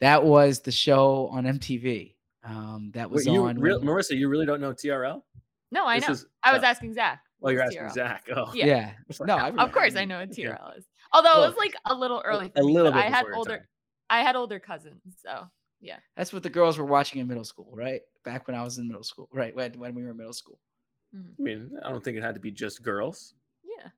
[0.01, 2.15] That was the show on MTV.
[2.43, 3.59] Um, that was Wait, you, on.
[3.59, 5.21] real, when- Marissa, you really don't know TRL?
[5.71, 6.13] No, I This know.
[6.13, 6.67] is- I was oh.
[6.67, 7.21] asking Zach.
[7.39, 7.93] Well, you're asking TRL?
[7.93, 8.23] Zach.
[8.35, 8.65] Oh, Yeah.
[8.65, 8.91] yeah.
[9.19, 10.85] like, No, I Of course, I know what TRL is.
[11.13, 12.51] Although it was like a little early.
[12.55, 13.57] a For me, little bit I had older.
[13.57, 13.67] time.
[14.09, 15.47] I had older cousins, so
[15.81, 15.97] yeah.
[16.15, 18.01] That's what the girls were watching in middle school, right?
[18.23, 19.55] Back when I was in middle school, right?
[19.55, 20.59] When when we were in middle school.
[21.15, 21.33] mhm.
[21.39, 23.33] I mean, I don't think it had to be just girls.
[23.63, 23.89] yeah.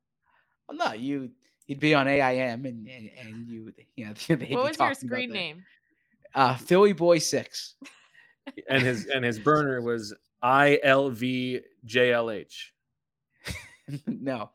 [0.67, 1.31] Well, no, you
[1.67, 4.93] you'd be on AIM and and, and you you know they'd be What was your
[4.93, 5.35] screen that.
[5.35, 5.65] name?
[6.35, 7.75] Uh, Philly Boy Six.
[8.69, 12.73] And his and his burner was I L V J L H.
[14.07, 14.51] no,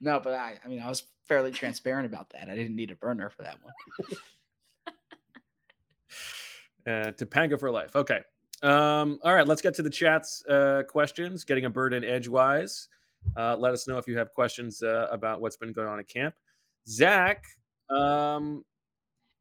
[0.00, 2.48] no, but I I mean I was fairly transparent about that.
[2.48, 3.72] I didn't need a burner for that one.
[6.86, 7.94] Uh, Topanga for life.
[7.96, 8.20] Okay.
[8.62, 11.44] Um, all right, let's get to the chat's uh, questions.
[11.44, 12.88] Getting a bird in edgewise.
[13.36, 16.06] Uh, let us know if you have questions uh, about what's been going on at
[16.08, 16.34] camp.
[16.88, 17.44] Zach,
[17.90, 18.64] um,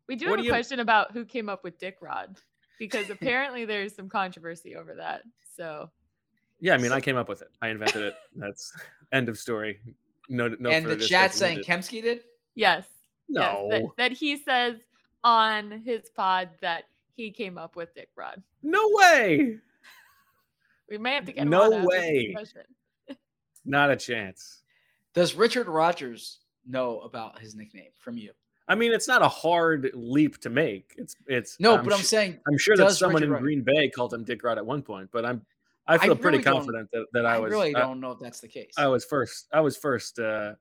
[0.07, 2.37] We do What have do a you- question about who came up with Dick Rod
[2.79, 5.21] because apparently there's some controversy over that.
[5.55, 5.89] So
[6.59, 7.49] yeah, I mean, I came up with it.
[7.61, 8.15] I invented it.
[8.35, 8.73] That's
[9.13, 9.79] end of story.
[10.29, 10.71] No, no.
[10.71, 11.67] and the chat saying needed.
[11.69, 12.21] Kempski did.
[12.55, 12.85] yes,
[13.27, 14.77] yes, no, that, that he says
[15.23, 16.85] on his pod that
[17.15, 18.41] he came up with Dick Rod.
[18.61, 19.57] no way,
[20.89, 23.15] We may have to get No on after this way.
[23.65, 24.61] not a chance.
[25.13, 28.31] Does Richard Rodgers know about his nickname from you?
[28.67, 30.93] I mean, it's not a hard leap to make.
[30.97, 33.41] It's it's No, I'm but I'm su- saying I'm sure that someone Richard in Rod-
[33.41, 35.45] Green Bay called him Dick Rod at one point, but I'm
[35.87, 38.19] I feel pretty really confident that, that I I was really I- don't know if
[38.19, 38.73] that's the case.
[38.77, 40.53] I, was first I was first uh,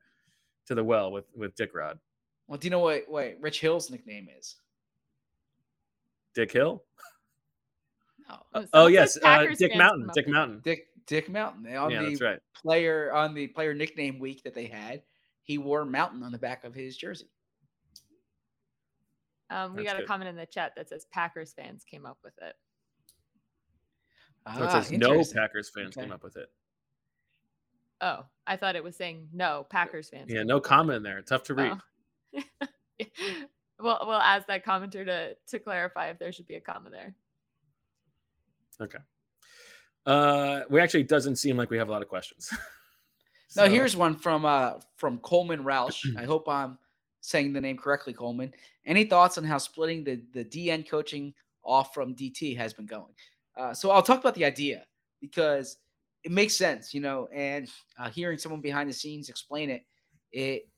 [0.67, 1.99] to the well with with Dick Rod.
[2.47, 4.57] well, do you know what what Rich Hill's nickname is?
[6.35, 6.83] Dick Hill?
[8.29, 10.11] No, Uh, oh yes, uh, Dick Mountain.
[10.15, 10.61] Dick Mountain.
[10.65, 12.41] Dick Dick Mountain on Yeah, the that's right.
[12.55, 15.03] player on the player nickname week that they had.
[15.43, 17.29] He wore Mountain on the back of his jersey.
[19.51, 22.19] Um, we That's got a comment in the chat that says Packers fans came up
[22.25, 22.55] with it.
[24.57, 25.23] So it Ah, says no.
[25.35, 26.51] Packers fans came up with it.
[28.01, 30.31] Oh, I thought it was saying no Packers fans.
[30.31, 30.75] Yeah, came no up with it.
[30.75, 31.23] comment in there.
[31.23, 31.73] Tough to read.
[32.35, 32.43] Oh.
[33.81, 37.15] well, we'll ask that commenter to to clarify if there should be a comma there.
[38.81, 38.99] Okay.
[40.07, 42.51] Uh, we actually doesn't seem like we have a lot of questions.
[43.57, 46.05] No, So- here's one from uh from Coleman Roush.
[46.19, 46.77] I hope I'm
[47.21, 48.53] saying the name correctly, Coleman.
[48.85, 53.15] Any thoughts on how splitting the the DN coaching off from DT has been going?
[53.57, 54.85] Uh, so I'll talk about the idea
[55.21, 55.77] because
[56.25, 59.85] it makes sense, you know, and uh, hearing someone behind the scenes explain it,
[60.33, 60.69] it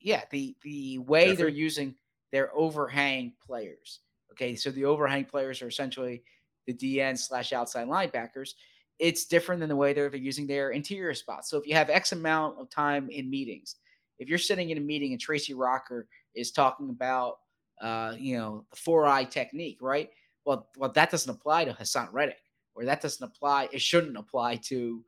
[0.00, 1.96] yeah, the the way they're using
[2.34, 4.00] their overhang players.
[4.32, 6.22] Okay, so the overhang players are essentially
[6.66, 8.54] the DN slash outside linebackers
[8.98, 11.50] it's different than the way they're, they're using their interior spots.
[11.50, 13.76] So if you have X amount of time in meetings,
[14.18, 17.38] if you're sitting in a meeting and Tracy Rocker is talking about,
[17.80, 20.10] uh, you know, the four eye technique, right?
[20.44, 22.42] Well, well, that doesn't apply to Haason Reddick,
[22.74, 23.68] or that doesn't apply.
[23.72, 25.02] It shouldn't apply to,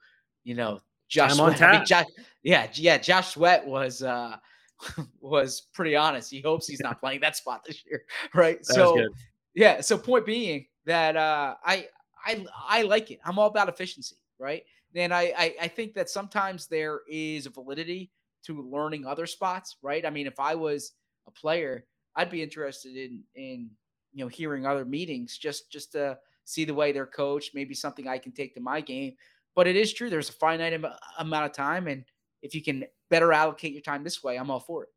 [0.45, 1.35] you know, Josh.
[1.35, 1.63] Sweat.
[1.63, 1.87] I mean.
[1.87, 2.07] Josh,
[2.43, 2.99] yeah, yeah.
[2.99, 4.37] Josh Sweat was uh,
[5.21, 6.31] was pretty honest.
[6.31, 8.05] He hopes he's not playing that spot this year,
[8.35, 8.59] right?
[8.59, 9.09] That so
[9.55, 9.81] yeah.
[9.81, 11.89] So point being that uh, I
[12.25, 13.21] I I like it.
[13.25, 14.63] I'm all about efficiency, right?
[14.95, 18.11] And I, I I think that sometimes there is validity
[18.45, 20.05] to learning other spots, right?
[20.05, 20.93] I mean, if I was
[21.27, 23.71] a player, I'd be interested in in
[24.13, 28.07] you know hearing other meetings just just to see the way they're coached, maybe something
[28.07, 29.15] I can take to my game.
[29.55, 30.09] But it is true.
[30.09, 30.87] There's a finite am-
[31.19, 32.05] amount of time, and
[32.43, 34.89] if you can better allocate your time this way, I'm all for it.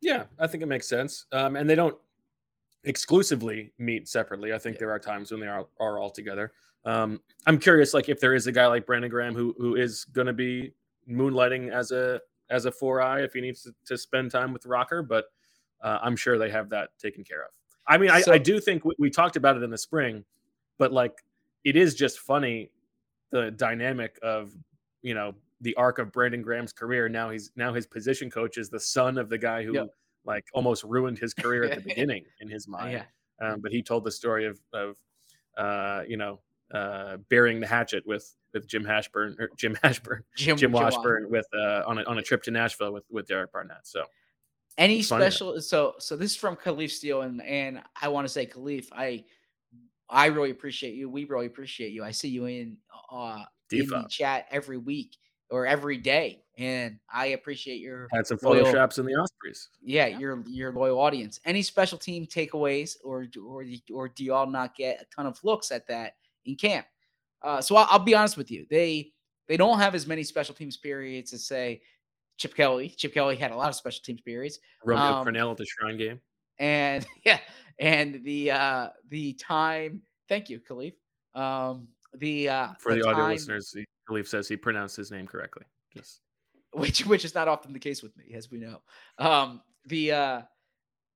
[0.00, 1.26] Yeah, I think it makes sense.
[1.32, 1.96] Um, and they don't
[2.84, 4.52] exclusively meet separately.
[4.52, 4.80] I think Yeah.
[4.80, 6.52] there are times when they are, are all together.
[6.84, 10.04] Um, I'm curious, like if there is a guy like Brandon Graham who who is
[10.04, 10.72] going to be
[11.10, 14.64] moonlighting as a as a four eye if he needs to, to spend time with
[14.66, 15.24] Rocker, but
[15.80, 17.50] uh, I'm sure they have that taken care of.
[17.88, 20.24] I mean, I, So- I do think we, we talked about it in the spring,
[20.78, 21.24] but like
[21.64, 22.70] it is just funny
[23.30, 24.54] the dynamic of
[25.02, 27.08] you know the arc of Brandon Graham's career.
[27.08, 29.88] Now he's now his position coach is the son of the guy who Yep.
[30.24, 32.92] like almost ruined his career at the beginning in his mind.
[32.92, 33.04] Yeah.
[33.40, 34.96] Um, but he told the story of of
[35.56, 36.40] uh, you know
[36.74, 41.30] uh, burying the hatchet with with Jim Hashburn or Jim Hashburn Jim, Jim Jim Washburn
[41.30, 43.86] with uh, on a on a trip to Nashville with with Derek Barnett.
[43.86, 44.04] So
[44.78, 45.30] Any It's funny though.
[45.30, 45.60] special?
[45.60, 49.24] So so this is from Khalif Steele, and and I want to say Khalif, I
[50.08, 51.08] I really appreciate you.
[51.08, 52.04] We really appreciate you.
[52.04, 52.76] I see you in
[53.10, 53.42] uh
[53.72, 55.16] in the chat every week
[55.50, 59.68] or every day, and I appreciate your had some loyal- photoshops in the Ospreys.
[59.82, 61.40] yeah your your loyal audience.
[61.44, 65.42] Any special team takeaways, or do- or or do y'all not get a ton of
[65.44, 66.86] looks at that in camp?
[67.42, 69.12] Uh, so I'll, I'll be honest with you, they
[69.48, 71.80] they don't have as many special teams periods as say
[72.38, 72.88] Chip Kelly.
[72.88, 74.58] Chip Kelly had a lot of special teams periods.
[74.84, 76.20] Romeo Um, Cornell at the Shrine Game.
[76.58, 77.38] and yeah,
[77.78, 80.02] and the uh the time.
[80.28, 80.94] Thank you, Khalif.
[81.36, 85.26] Um, the uh For the, audio time, listeners, he, Khalif says he pronounced his name
[85.26, 85.64] correctly.
[85.94, 86.20] Just
[86.72, 88.80] which which is not often the case with me, as we know.
[89.18, 90.42] Um, the uh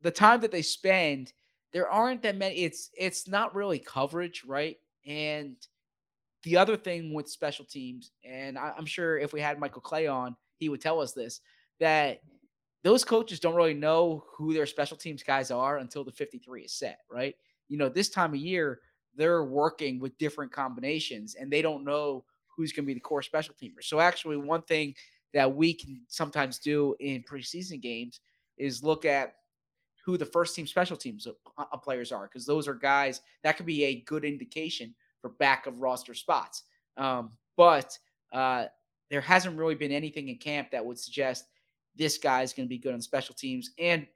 [0.02, 1.32] the time that they spend,
[1.72, 2.56] there aren't that many.
[2.56, 4.76] It's it's not really coverage, right?
[5.06, 5.56] And
[6.42, 10.06] the other thing with special teams, and I, I'm sure if we had Michael Clay
[10.06, 11.40] on, he would tell us this
[11.78, 12.20] that
[12.82, 16.72] those coaches don't really know who their special teams guys are until the 53 is
[16.72, 17.34] set, right?
[17.68, 18.80] You know, this time of year,
[19.14, 22.24] they're working with different combinations and they don't know
[22.56, 23.82] who's going to be the core special teamer.
[23.82, 24.94] So, actually, one thing
[25.32, 28.20] that we can sometimes do in preseason games
[28.58, 29.34] is look at
[30.04, 31.26] who the first team special teams
[31.58, 35.66] uh, players are, because those are guys that could be a good indication for back
[35.66, 36.64] of roster spots.
[36.96, 37.96] Um, but
[38.32, 38.66] uh,
[39.10, 41.46] there hasn't really been anything in camp that would suggest
[41.96, 43.70] this guy is going to be good on special teams.
[43.78, 44.06] And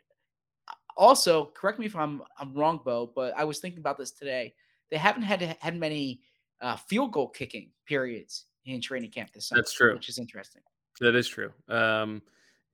[0.96, 4.54] also, correct me if I'm I'm wrong, Bo, but I was thinking about this today.
[4.90, 6.20] They haven't had had many
[6.60, 9.60] uh, field goal kicking periods in training camp this summer.
[9.60, 9.94] That's true.
[9.94, 10.62] which is interesting.
[11.00, 11.52] That is true.
[11.68, 12.22] Um,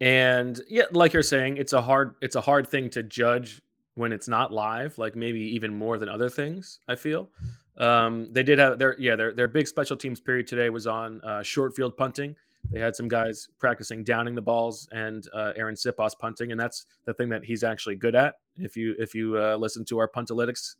[0.00, 3.60] and yeah, like you're saying, it's a hard it's a hard thing to judge
[3.94, 4.96] when it's not live.
[4.98, 6.80] Like maybe even more than other things.
[6.88, 7.28] I feel
[7.76, 11.20] um, they did have their yeah their their big special teams period today was on
[11.22, 12.36] uh, short field punting.
[12.70, 16.84] They had some guys practicing downing the balls and uh, Arryn Siposs punting, and that's
[17.06, 18.34] the thing that he's actually good at.
[18.58, 20.76] If you if you uh, listen to our puntalytics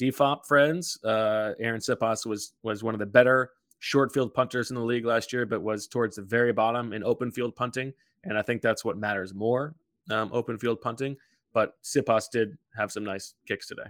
[0.00, 4.76] DFOP friends, uh, Arryn Siposs was was one of the better short field punters in
[4.76, 7.92] the league last year, but was towards the very bottom in open field punting.
[8.24, 9.74] And I think that's what matters more,
[10.10, 11.16] um, open field punting.
[11.52, 13.88] But Siposs did have some nice kicks today.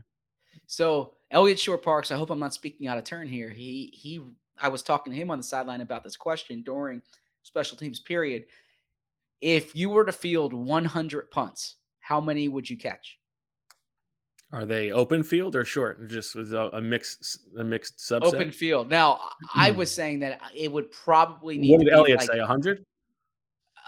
[0.67, 3.51] So Eliot Shorr-Parks, I hope I'm not speaking out of turn here.
[3.51, 4.23] He he
[4.61, 7.03] I was talking to him on the sideline about this question during
[7.43, 8.45] special teams period.
[9.41, 13.19] If you were to field 100 punts, how many would you catch?
[14.53, 16.09] Are they open field or short?
[16.09, 18.23] Just was a, a mixed a mixed subset.
[18.23, 18.89] Open field.
[18.89, 19.21] Now,
[19.55, 22.39] I was saying that it would probably need What did Eliot like, say?
[22.39, 22.85] hundred?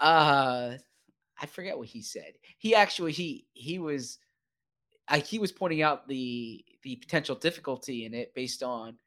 [0.01, 0.75] Uh,
[1.41, 2.33] I forget what he said.
[2.57, 4.17] He actually he he was,
[5.07, 8.97] I, he was pointing out the the potential difficulty in it based on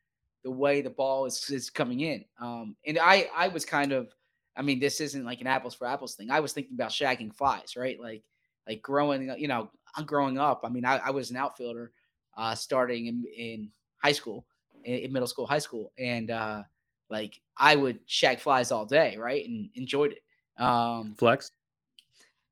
[0.44, 2.24] the way the ball is is coming in.
[2.40, 4.10] Um, and I I was kind of,
[4.56, 6.30] I mean, this isn't like an apples for apples thing.
[6.30, 8.00] I was thinking about shagging flies, right?
[8.00, 8.22] Like
[8.66, 9.70] like growing, you know,
[10.06, 10.62] growing up.
[10.64, 11.92] I mean, I, I was an outfielder,
[12.36, 14.46] uh, starting in in high school,
[14.84, 16.62] in, in middle school, high school, and uh,
[17.10, 20.62] like I would shag flies all day, right, and enjoyed it.
[20.62, 21.50] Um, Flex.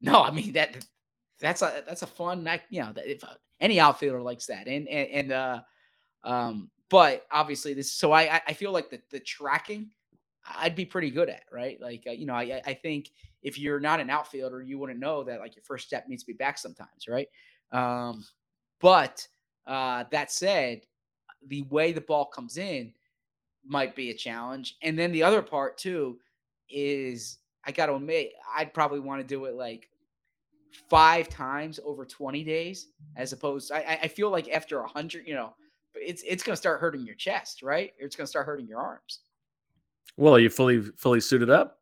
[0.01, 0.87] no, I mean that
[1.41, 2.47] that's a that's a fun.
[2.71, 5.61] You know, that if uh, any outfielder likes that, and and, and uh,
[6.25, 7.93] um, but obviously this.
[7.93, 9.91] So I I- feel like the the tracking,
[10.47, 11.81] I'd be pretty good at, right?
[11.81, 13.11] Like uh, you know, I- I think
[13.43, 16.27] if you're not an outfielder, you wouldn't know that like your first step needs to
[16.27, 17.29] be back sometimes, right?
[17.73, 18.25] Um,
[18.81, 19.27] but
[19.67, 20.83] uh, that said,
[21.47, 22.93] the way the ball comes in
[23.65, 26.19] might be a challenge, and then the other part too
[26.69, 29.89] is I got to admit I'd probably want to do it like
[30.89, 35.35] five times over 20 days as opposed I, I- feel like after a hundred you
[35.35, 35.53] know
[35.95, 39.21] it's it's gonna start hurting your chest right it's gonna start hurting your arms
[40.17, 41.80] Well, are you fully fully suited up?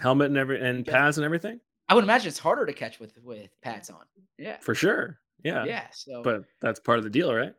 [0.00, 0.92] Helmet and every and Yeah.
[0.92, 4.04] pads and everything i would imagine it's harder to catch with with pads on
[4.38, 5.20] yeah for sure.
[5.44, 5.64] Yeah.
[5.64, 7.54] yeah so But that's part of the deal, right?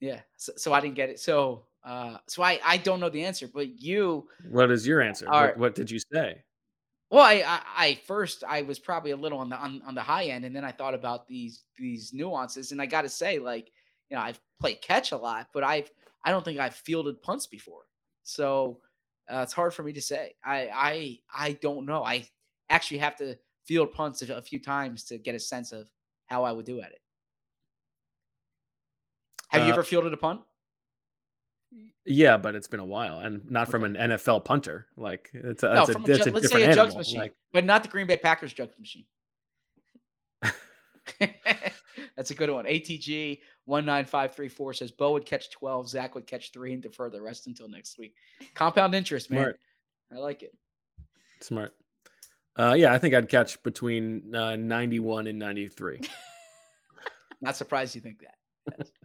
[0.00, 3.24] yeah so, so i didn't get it so uh so i i don't know the
[3.24, 5.26] answer but you What is your answer?
[5.28, 6.42] All What, what did you say?
[7.10, 10.02] Well, I, I, I first I was probably a little on the on, on the
[10.02, 13.38] high end, and then I thought about these these nuances, and I got to say,
[13.38, 13.70] like,
[14.10, 15.90] you know, I've played catch a lot, but I've
[16.24, 17.82] I don't think I've fielded punts before,
[18.24, 18.80] so
[19.32, 20.34] uh, it's hard for me to say.
[20.44, 22.04] I I I don't know.
[22.04, 22.28] I
[22.70, 25.88] actually have to field punts a, a few times to get a sense of
[26.26, 27.00] how I would do at it.
[29.48, 30.40] Have you Uh, ever fielded a punt?
[32.06, 34.86] Yeah, but it's been a while, and not from an NFL punter.
[34.96, 37.34] Like it's a, No, that's a, a ju- a let's say a jugs machine, Like,
[37.52, 39.06] but not the Green Bay Packers jugs machine.
[42.16, 42.64] That's a good one.
[42.64, 46.72] ATG one nine five three four says Bo would catch twelve, Zach would catch three,
[46.72, 48.14] and defer the rest until next week.
[48.54, 49.40] Compound interest, man.
[49.40, 49.60] Smart.
[50.12, 50.54] I like it.
[51.40, 51.74] smart.
[52.56, 56.02] Uh, yeah, I think I'd catch between uh, 91 and 93.
[57.40, 58.88] Not surprised you think that.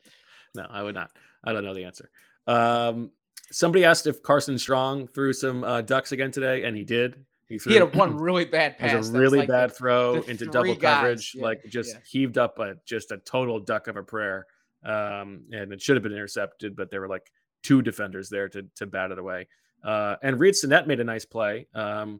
[0.55, 1.11] No, I would not.
[1.43, 2.09] I don't know the answer.
[2.47, 3.11] Um,
[3.51, 7.23] somebody asked if Carson Strong threw some uh, ducks again today, and he did.
[7.49, 8.93] He, He had one really bad pass.
[8.95, 10.99] was a really like the- bad throw the into double guys.
[11.01, 11.99] coverage, Yeah, like just yeah.
[12.07, 14.45] heaved up a just a total duck of a prayer.
[14.85, 17.31] Um, and it should have been intercepted, but there were like
[17.63, 19.47] two defenders there to to bat it away.
[19.83, 22.19] Uh, and Reid Sinnett made a nice play, um,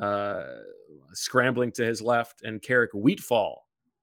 [0.00, 0.44] uh,
[1.12, 3.56] scrambling to his left, and Keric Wheatfall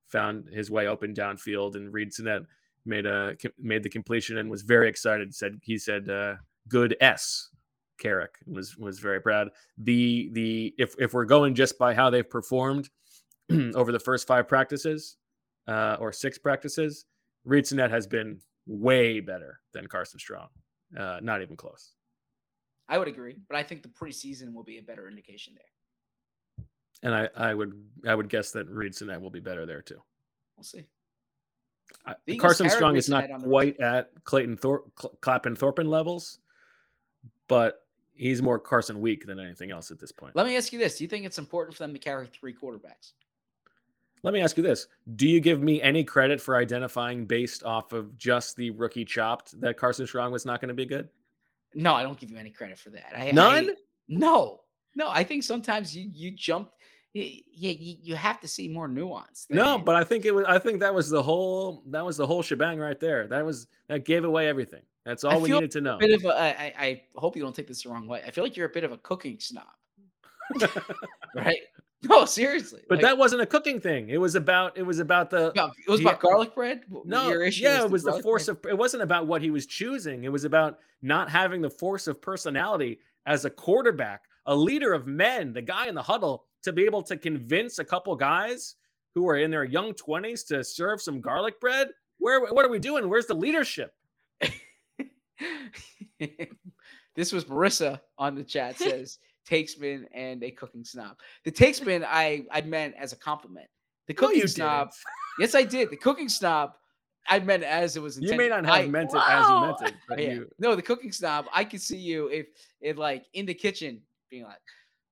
[0.07, 2.43] found his way open downfield, and Reid Sinnett
[2.85, 5.33] made a made the completion and was very excited.
[5.33, 6.35] Said he said, uh,
[6.67, 7.49] "Good S."
[8.01, 9.49] Keric was was very proud.
[9.77, 12.89] The the if if we're going just by how they've performed
[13.75, 15.17] over the first five practices
[15.67, 17.05] uh, or six practices,
[17.43, 20.47] Reid Sinnett has been way better than Carson Strong.
[20.97, 21.93] Uh, not even close.
[22.87, 26.65] I would agree, but I think the preseason will be a better indication there.
[27.03, 27.73] And I, I would
[28.07, 30.01] I would guess that Reid Sinnett will be better there too.
[30.55, 30.85] We'll see.
[32.05, 35.87] I, Carson Strong is not Sinnett on the- quite at Clayton Thor- Cl- Clappin Thorpen
[35.87, 36.39] levels,
[37.47, 37.84] but
[38.15, 40.35] he's more Carson weak than anything else at this point.
[40.35, 42.53] Let me ask you this: Do you think it's important for them to carry three
[42.53, 43.11] quarterbacks?
[44.23, 47.93] Let me ask you this: Do you give me any credit for identifying based off
[47.93, 51.09] of just the rookie chopped that Carson Strong was not going to be good?
[51.75, 53.13] No, I don't give you any credit for that.
[53.15, 53.69] I, None?
[53.69, 53.73] I-
[54.07, 54.61] no,
[54.95, 55.09] no.
[55.09, 56.71] I think sometimes you you jump.
[57.15, 59.47] Yeah, you, you have to see more nuance.
[59.49, 60.43] No, but I think it was.
[60.49, 61.81] I think that was the whole.
[61.87, 63.25] That was the whole shebang right there.
[63.27, 64.81] That was that gave away everything.
[65.05, 65.95] That's all I we needed to know.
[65.95, 68.21] a bit of a, I, I hope you don't take this the wrong way.
[68.27, 69.63] I feel like you're a bit of a cooking snob,
[71.35, 71.59] right?
[72.03, 72.81] No, seriously.
[72.89, 74.09] But like, that wasn't a cooking thing.
[74.09, 74.77] It was about.
[74.77, 75.53] It was about the.
[75.87, 76.09] it was yeah.
[76.09, 76.81] about garlic bread.
[77.05, 78.57] No, yeah, it was the garlic force bread?
[78.57, 78.71] of.
[78.71, 80.25] It wasn't about what he was choosing.
[80.25, 85.07] It was about not having the force of personality as a quarterback, a leader of
[85.07, 88.75] men, the guy in the huddle, to be able to convince a couple guys
[89.15, 91.89] who are in their young twenties to serve some garlic bread.
[92.19, 92.41] Where?
[92.41, 93.07] What are we doing?
[93.09, 93.93] Where's the leadership?
[97.15, 101.17] this was Marissa on the chat says takesman and a cooking snob.
[101.43, 103.67] The takesman I I meant as a compliment.
[104.07, 104.91] The No, cooking you snob.
[105.39, 105.89] Yes, I did.
[105.89, 106.75] The cooking snob.
[107.27, 108.33] I meant as it was intended.
[108.33, 110.29] You may not have I- meant it as you meant it, but yeah.
[110.29, 111.45] you No, the cooking snob.
[111.53, 112.47] I could see you if
[112.81, 114.61] if like in the kitchen being like,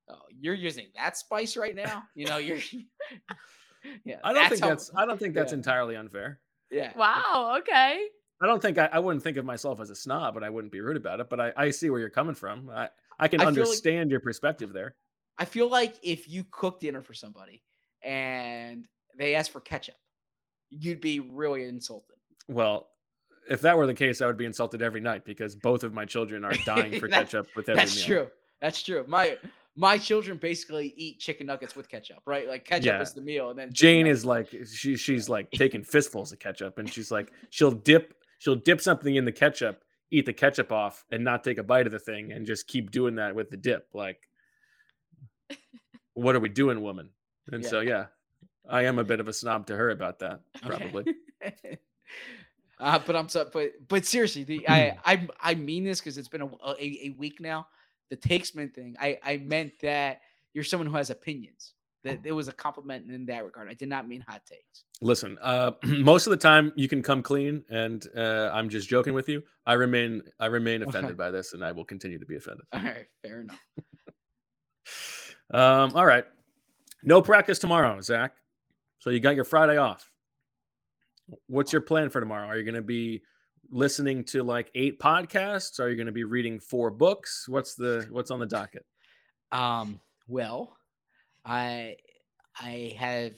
[0.09, 2.59] "Oh, you're using that spice right now." You know, you're.
[4.05, 5.57] yeah, I don't think how- that's I don't think that's yeah.
[5.57, 6.39] entirely unfair.
[6.71, 6.91] Yeah.
[6.95, 7.55] Wow.
[7.59, 8.05] Okay.
[8.41, 10.73] I don't think I, I wouldn't think of myself as a snob, but I wouldn't
[10.73, 11.29] be rude about it.
[11.29, 12.69] But I, I see where you're coming from.
[12.69, 12.89] I,
[13.19, 14.95] I can I feel like- understand your perspective there.
[15.37, 17.63] I feel like if you cook dinner for somebody
[18.03, 18.85] and
[19.17, 19.95] they ask for ketchup,
[20.69, 22.15] you'd be really insulted.
[22.47, 22.87] Well,
[23.49, 26.05] if that were the case, I would be insulted every night because both of my
[26.05, 27.99] children are dying for That's- ketchup with every That's meal.
[27.99, 28.27] That's true.
[28.61, 29.05] That's true.
[29.07, 29.37] My
[29.75, 32.47] my children basically eat chicken nuggets with ketchup, right?
[32.47, 33.01] Like ketchup Yeah.
[33.01, 36.77] is the meal, and then Jane is like she she's like taking fistfuls of ketchup,
[36.77, 41.05] and she's like she'll dip she'll dip something in the ketchup, eat the ketchup off,
[41.11, 43.57] and not take a bite of the thing, and just keep doing that with the
[43.57, 43.87] dip.
[43.93, 44.29] Like,
[46.13, 47.09] what are we doing, woman?
[47.51, 47.69] And Yeah.
[47.69, 48.05] so yeah,
[48.69, 50.77] I am a bit of a snob to her about that, Okay.
[50.77, 51.15] probably.
[52.79, 56.27] uh, but I'm so, but but seriously, the I I I mean this because it's
[56.27, 57.67] been a, a a week now.
[58.13, 60.21] The takesman thing, I I meant that
[60.53, 61.73] you're someone who has opinions.
[62.03, 63.69] That it was a compliment in that regard.
[63.69, 64.83] I did not mean hot takes.
[65.01, 69.15] Listen, uh, most of the time you can come clean, and uh, I'm just joking
[69.15, 69.41] with you.
[69.65, 72.67] I remain I remain offended by this, and I will continue to be offended.
[72.71, 73.59] All right, fair enough.
[75.51, 76.25] Um, all right.
[77.03, 78.33] No practice tomorrow, Zach.
[78.97, 80.09] So you got your Friday off.
[81.45, 82.47] What's your plan for tomorrow?
[82.47, 83.21] Are you going to be
[83.73, 85.79] listening to like eight podcasts?
[85.79, 87.49] Are you going to be reading four books?
[87.49, 88.85] What's the what's on the docket?
[89.51, 90.77] Um, well,
[91.43, 91.97] I
[92.59, 93.33] I have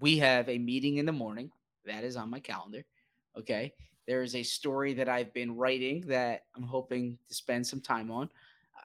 [0.00, 1.50] we have a meeting in the morning.
[1.84, 2.84] That is on my calendar.
[3.36, 3.72] Okay.
[4.06, 8.10] There is a story that I've been writing that I'm hoping to spend some time
[8.10, 8.30] on.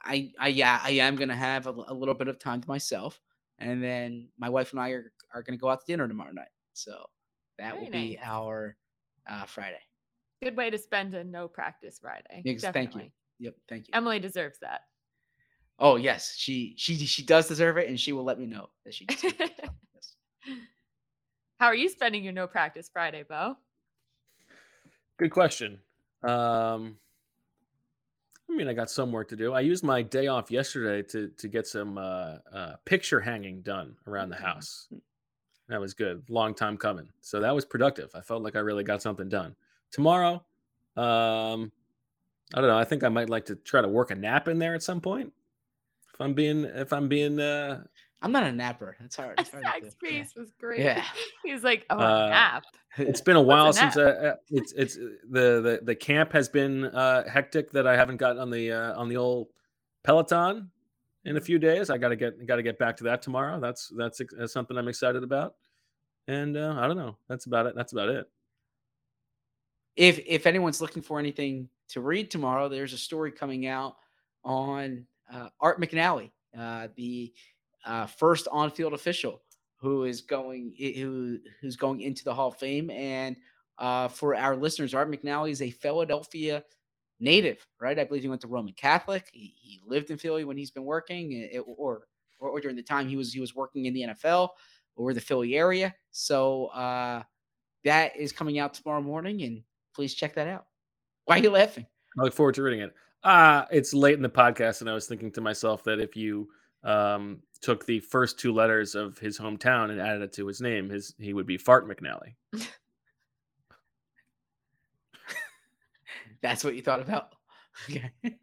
[0.03, 3.21] I I yeah, I am gonna have a little bit of time to myself.
[3.59, 6.49] And then my wife and I are, are gonna go out to dinner tomorrow night.
[6.73, 7.05] So
[7.57, 8.75] that will Very be our
[9.27, 9.79] uh, Friday.
[10.43, 12.41] Good way to spend a no practice Friday.
[12.43, 13.09] Yes, thank you.
[13.39, 13.91] Yep, thank you.
[13.93, 14.81] Emily deserves that.
[15.79, 18.93] oh yes, she she she does deserve it, and she will let me know that
[18.93, 20.15] she deserves yes.
[21.59, 23.57] How are you spending your no practice Friday, Bo?
[25.17, 25.79] Good question.
[26.23, 26.97] Um,
[28.49, 29.53] I mean, I got some work to do.
[29.53, 33.95] I used my day off yesterday to to get some uh, uh, picture hanging done
[34.07, 34.87] around the house.
[35.69, 36.23] That was good.
[36.29, 37.07] Long time coming.
[37.21, 38.11] So that was productive.
[38.13, 39.55] I felt like I really got something done.
[39.91, 40.43] Tomorrow,
[40.97, 41.71] um,
[42.53, 42.77] I don't know.
[42.77, 45.01] I think I might like to try to work a nap in there at some
[45.01, 45.31] point.
[46.13, 47.83] If I'm being, if I'm being, uh,
[48.21, 48.95] I'm not a napper.
[48.99, 49.39] That's hard.
[49.39, 50.07] It's hard to Zach's do.
[50.07, 50.23] Yeah.
[50.23, 50.79] face was great.
[50.81, 51.03] Yeah.
[51.43, 52.63] He's like, oh, Uh, nap.
[52.97, 56.31] it's been a while a since uh, uh, it's it's uh, the the the camp
[56.33, 59.47] has been uh, hectic that I haven't gotten on the uh, on the old
[60.03, 60.69] Peloton
[61.25, 61.89] in a few days.
[61.89, 63.59] I got to get got to get back to that tomorrow.
[63.59, 65.55] That's that's, ex- that's something I'm excited about.
[66.27, 67.17] And uh, I don't know.
[67.27, 67.75] That's about it.
[67.75, 68.29] That's about it.
[69.95, 73.95] If if anyone's looking for anything to read tomorrow, there's a story coming out
[74.43, 77.33] on uh, Art McNally, uh, the
[77.85, 79.41] uh, first on-field official
[79.77, 82.89] who is going who who's going into the Hall of Fame.
[82.89, 83.35] And
[83.77, 86.63] uh, for our listeners, Art McNally is a Philadelphia
[87.19, 87.97] native, right?
[87.97, 89.29] I believe he went to Roman Catholic.
[89.31, 92.07] He, he lived in Philly when he's been working, eh, or,
[92.39, 94.49] or or during the time he was he was working in the NFL
[94.95, 95.93] or the Philly area.
[96.11, 97.23] So uh,
[97.83, 99.63] that is coming out tomorrow morning, and
[99.95, 100.65] please check that out.
[101.25, 101.85] Why are you laughing?
[102.19, 102.93] I look forward to reading it.
[103.23, 106.49] Uh, it's late in the podcast, and I was thinking to myself that if you
[106.83, 110.89] um, took the first two letters of his hometown and added it to his name,
[110.89, 112.35] his he would be Fart McNally.
[116.41, 117.33] That's what you thought about.
[117.89, 118.11] Okay,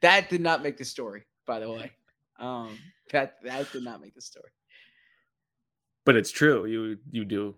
[0.00, 1.90] that did not make the story, by the way.
[2.38, 2.78] Um,
[3.10, 4.50] that that did not make the story.
[6.04, 6.66] But it's true.
[6.66, 7.56] You you do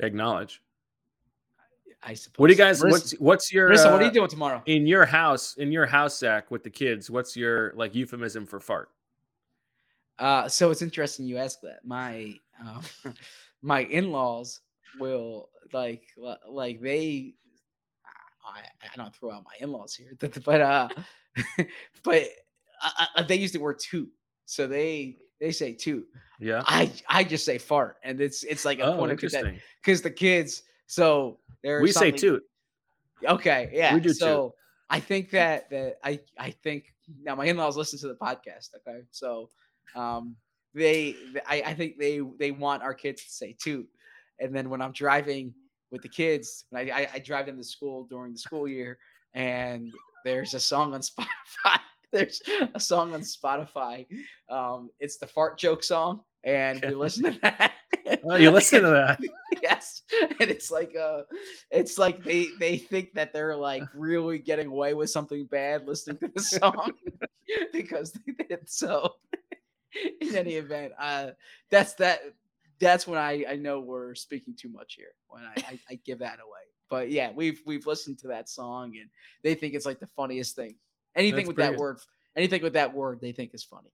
[0.00, 0.62] acknowledge.
[2.02, 2.38] I suppose.
[2.38, 2.82] What do you guys?
[2.82, 3.70] Marissa, What's what's your?
[3.70, 4.62] Marissa, what are uh, you doing tomorrow?
[4.66, 5.56] in your house?
[5.56, 8.90] In your house, Zach, with the kids, what's your like euphemism for fart?
[10.18, 11.80] Uh, so it's interesting you ask that.
[11.84, 12.34] My
[12.64, 12.82] um,
[13.62, 14.60] my in-laws
[14.98, 16.04] will like
[16.48, 17.34] like they.
[18.48, 18.60] I,
[18.92, 20.88] I don't throw out my in-laws here, but uh,
[22.04, 22.22] but
[22.82, 24.08] uh, uh, they use the word toot,
[24.44, 26.06] so they they say toot.
[26.38, 26.62] Yeah.
[26.66, 29.58] I I just say fart, and it's it's like a Oh, point of interesting.
[29.82, 30.62] because the kids.
[30.86, 32.40] So there's We say two.
[33.24, 33.94] Okay, yeah.
[33.94, 34.14] We do too.
[34.14, 34.54] so
[34.90, 38.70] I think that that I I think now my in-laws listen to the podcast.
[38.76, 39.48] Okay, so
[39.94, 40.36] um
[40.74, 41.16] they
[41.46, 43.88] I, I think they they want our kids to say toot,
[44.38, 45.54] and then when I'm driving
[45.90, 48.98] with the kids, when I, I I drive them to school during the school year,
[49.34, 49.92] and
[50.24, 51.80] there's a song on Spotify.
[52.12, 52.40] There's
[52.74, 54.06] a song on Spotify.
[54.48, 57.72] Um, it's the fart joke song, and we listen to that.
[58.24, 59.20] Oh, you listen to that.
[59.62, 61.22] yes, and it's like uh,
[61.70, 66.18] it's like they they think that they're like really getting away with something bad listening
[66.18, 66.92] to the song
[67.72, 69.14] because they did so.
[70.20, 71.30] In any event, uh,
[71.70, 72.20] that's that.
[72.78, 76.18] That's when I I know we're speaking too much here when I I, I give
[76.18, 76.60] that away.
[76.88, 79.08] But yeah, we've we've listened to that song and
[79.42, 80.76] they think it's like the funniest thing.
[81.14, 81.80] Anything That's with that good.
[81.80, 81.98] word,
[82.36, 83.90] anything with that word, they think is funny.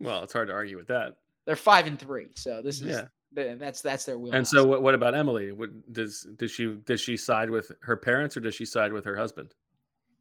[0.00, 1.16] Well, it's hard to argue with that.
[1.46, 3.06] They're five and three, so this is Yeah.
[3.34, 4.34] Th- that's that's their wheel.
[4.34, 5.52] And so, what, what about Emily?
[5.52, 9.04] What, does does she does she side with her parents or does she side with
[9.04, 9.54] her husband?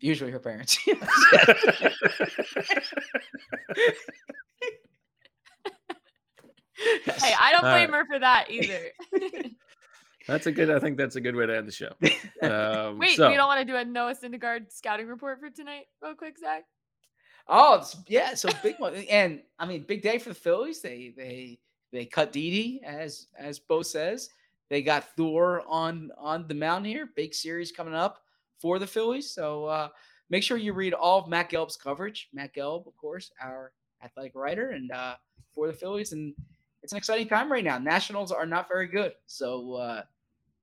[0.01, 0.77] usually her parents.
[7.05, 7.99] Hey, I don't blame right.
[7.99, 8.89] her for that either.
[10.27, 10.71] That's a good.
[10.71, 11.93] I think that's a good way to end the show.
[12.41, 15.85] Um, Wait, so, we don't want to do a Noah Syndergaard scouting report for tonight,
[16.01, 16.63] real quick, Zach.
[17.47, 20.81] Oh, it's, yeah, so big one, and I mean, big day for the Phillies.
[20.81, 21.59] They they
[21.91, 24.29] they cut Didi, as as Bo says.
[24.69, 27.09] They got Thor on on the mound here.
[27.15, 28.19] Big series coming up
[28.59, 29.29] for the Phillies.
[29.29, 29.89] So uh,
[30.29, 32.29] make sure you read all of Matt Gelb's coverage.
[32.33, 33.73] Matt Gelb, of course, our
[34.03, 35.15] athletic writer, and uh,
[35.53, 36.33] for the Phillies, and
[36.83, 37.77] it's an exciting time right now.
[37.77, 40.03] Nationals are not very good, so uh,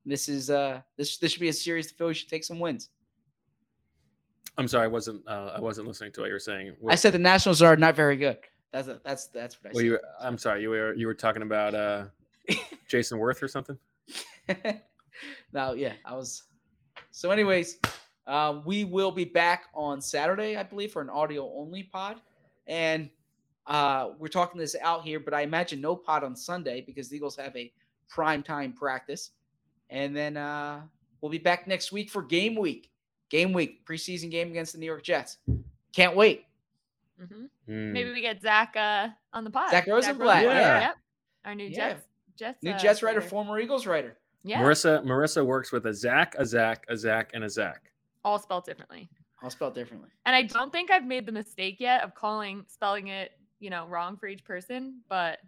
[0.07, 2.89] this is uh this this should be a series the Phillies should take some wins.
[4.57, 5.22] I'm sorry, I wasn't.
[5.29, 6.74] Uh, I wasn't listening to what you were saying.
[6.89, 8.39] I said the Nationals are not very good.
[8.73, 9.87] That's a, that's that's what I Well, said.
[9.87, 9.99] you.
[10.21, 10.62] I'm sorry.
[10.62, 12.05] You were you were talking about uh,
[12.89, 13.79] Jayson Werth or something.
[15.53, 16.45] no, yeah, I was.
[17.11, 17.79] So, anyways,
[18.27, 22.21] um, we will be back on Saturday, I believe, for an audio only pod,
[22.66, 23.11] and
[23.66, 27.16] uh, we're talking this out here, but I imagine no pod on Sunday because the
[27.16, 27.73] Eagles have a
[28.09, 29.31] prime time practice,
[29.91, 30.83] and then uh,
[31.21, 32.91] we'll be back next week for game week.
[33.31, 35.37] Game week preseason game against the New York Jets.
[35.95, 36.47] Can't wait.
[37.19, 37.93] Hmm Hmm.
[37.93, 39.71] Maybe we get Zach uh, on the pod.
[39.71, 40.81] Zack Rosenblatt, yeah.
[40.81, 40.97] Yep.
[41.45, 41.75] Our new Yeah.
[41.95, 42.07] Jets.
[42.37, 42.62] Jets.
[42.62, 43.29] New uh, Jets writer, writer.
[43.29, 44.16] former Eagles writer.
[44.45, 44.62] Yeah.
[44.62, 47.91] Marissa Marissa works with a Zach, a Zach, a Zach, and a Zach.
[48.25, 49.09] All spelled differently.
[49.43, 50.11] I'll spell differently.
[50.27, 53.87] And I don't think I've made the mistake yet of calling spelling it, you know,
[53.87, 55.39] wrong for each person, but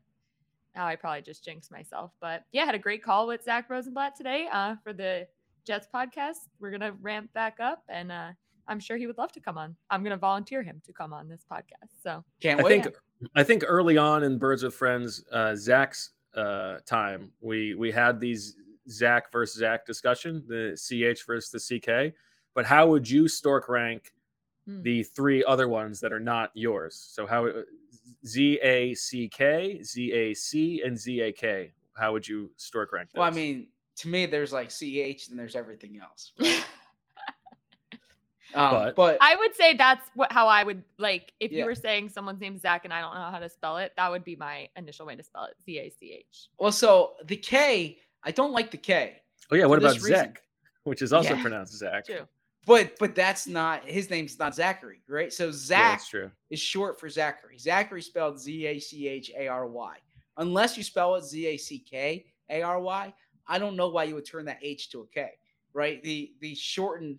[0.77, 2.12] now I probably just jinxed myself.
[2.21, 5.27] But yeah, had a great call with Zack Rosenblatt today uh, for the
[5.66, 6.49] Jets podcast.
[6.61, 8.31] We're gonna ramp back up, and uh,
[8.68, 9.76] I'm sure he would love to come on.
[9.90, 11.90] I'm gonna volunteer him to come on this podcast.
[12.02, 12.64] So Can't wait.
[12.72, 12.82] I wait.
[12.84, 12.96] think
[13.34, 18.20] I think early on in Birds with Friends, uh, Zach's uh, time, we we had
[18.20, 18.56] these
[18.88, 22.14] Zach versus Zach discussion, the CH versus the CK.
[22.54, 24.12] But how would you stork rank
[24.66, 24.82] Hmm.
[24.82, 26.94] the three other ones that are not yours?
[26.94, 27.50] So how
[28.26, 31.72] Z A C K, Z A C, and Z A K.
[31.94, 33.08] How would you stork rank?
[33.14, 36.32] Well, I mean, to me, there's like CH and there's everything else.
[36.40, 36.64] right?
[38.55, 41.61] Um, But- but, I would say that's what how I would like if Yeah.
[41.61, 43.92] you were saying someone's name is Zach and I don't know how to spell it.
[43.96, 45.57] That would be my initial way to spell it.
[45.64, 46.48] Z A C H.
[46.59, 50.11] well, so the K, I don't like the K, oh yeah, what about reason.
[50.11, 50.42] Zach,
[50.84, 51.42] which is also Yeah.
[51.42, 52.07] pronounced Zach?
[52.07, 52.26] True.
[52.66, 55.32] but but that's not his name's not Zachary, right?
[55.32, 56.30] So Zach that's true.
[56.51, 57.59] is short for Zachary.
[57.59, 59.96] Zachary spelled Z A C H A R Y.
[60.36, 63.12] Unless you spell it Z A C K A R Y,
[63.46, 65.30] I don't know why you would turn that H to a K,
[65.72, 66.03] right?
[66.03, 67.18] The the shortened,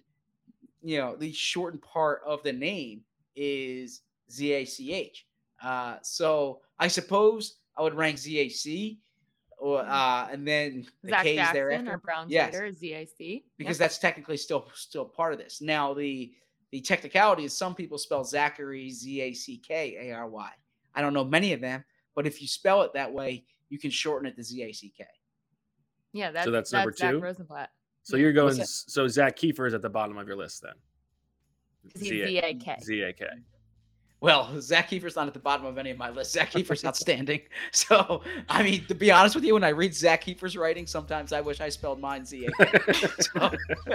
[0.81, 3.01] you know, the shortened part of the name
[3.35, 4.01] is
[4.31, 5.25] Z A C H.
[5.63, 8.99] Uh, so I suppose I would rank Z A C,
[9.57, 12.93] or uh, and then the Zach K's Jackson thereafter or Brown's Yes later is Z
[12.93, 13.45] A C.
[13.57, 15.61] because that's technically still still part of this.
[15.61, 16.31] Now the
[16.71, 20.49] the technicality is some people spell Zachary Z A C K A R Y.
[20.95, 21.83] I don't know many of them,
[22.15, 24.93] but if you spell it that way, you can shorten it to Z A C
[24.97, 25.05] K.
[26.13, 27.19] Yeah, that's that's number Zach two?
[27.19, 27.69] Rosenblatt.
[28.03, 28.47] So you're going.
[28.57, 28.63] What's that?
[28.63, 30.73] s- So Zak Keefer is at the bottom of your list then.
[31.93, 32.77] 'Cause He's Z A K.
[32.83, 33.25] Z A K.
[34.19, 36.33] Well, Zak Keefer's not at the bottom of any of my lists.
[36.33, 37.41] Zak Keefer's outstanding.
[37.71, 41.33] So, I mean, to be honest with you, when I read Zak Keefer's writing, sometimes
[41.33, 42.93] I wish I spelled mine Z A K.
[43.19, 43.51] So,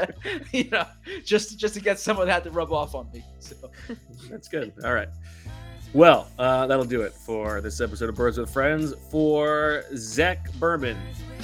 [0.53, 0.85] you know,
[1.25, 3.25] just just to get some of that to rub off on me.
[3.39, 3.55] So,
[4.31, 4.73] That's good.
[4.85, 5.09] All right.
[5.95, 8.95] Well, uh, that'll do it for this episode of Birds with Friends.
[9.11, 10.99] For Zach Berman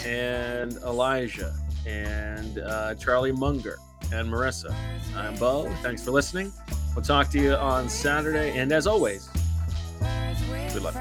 [0.05, 1.55] and Elijah
[1.87, 3.79] and uh, Charlie Munger
[4.13, 4.75] and Marissa,
[5.17, 5.69] I'm Bo.
[5.83, 6.53] Thanks for listening.
[6.95, 8.59] We'll talk to you on Saturday.
[8.59, 9.29] And as always,
[10.73, 10.95] Good luck.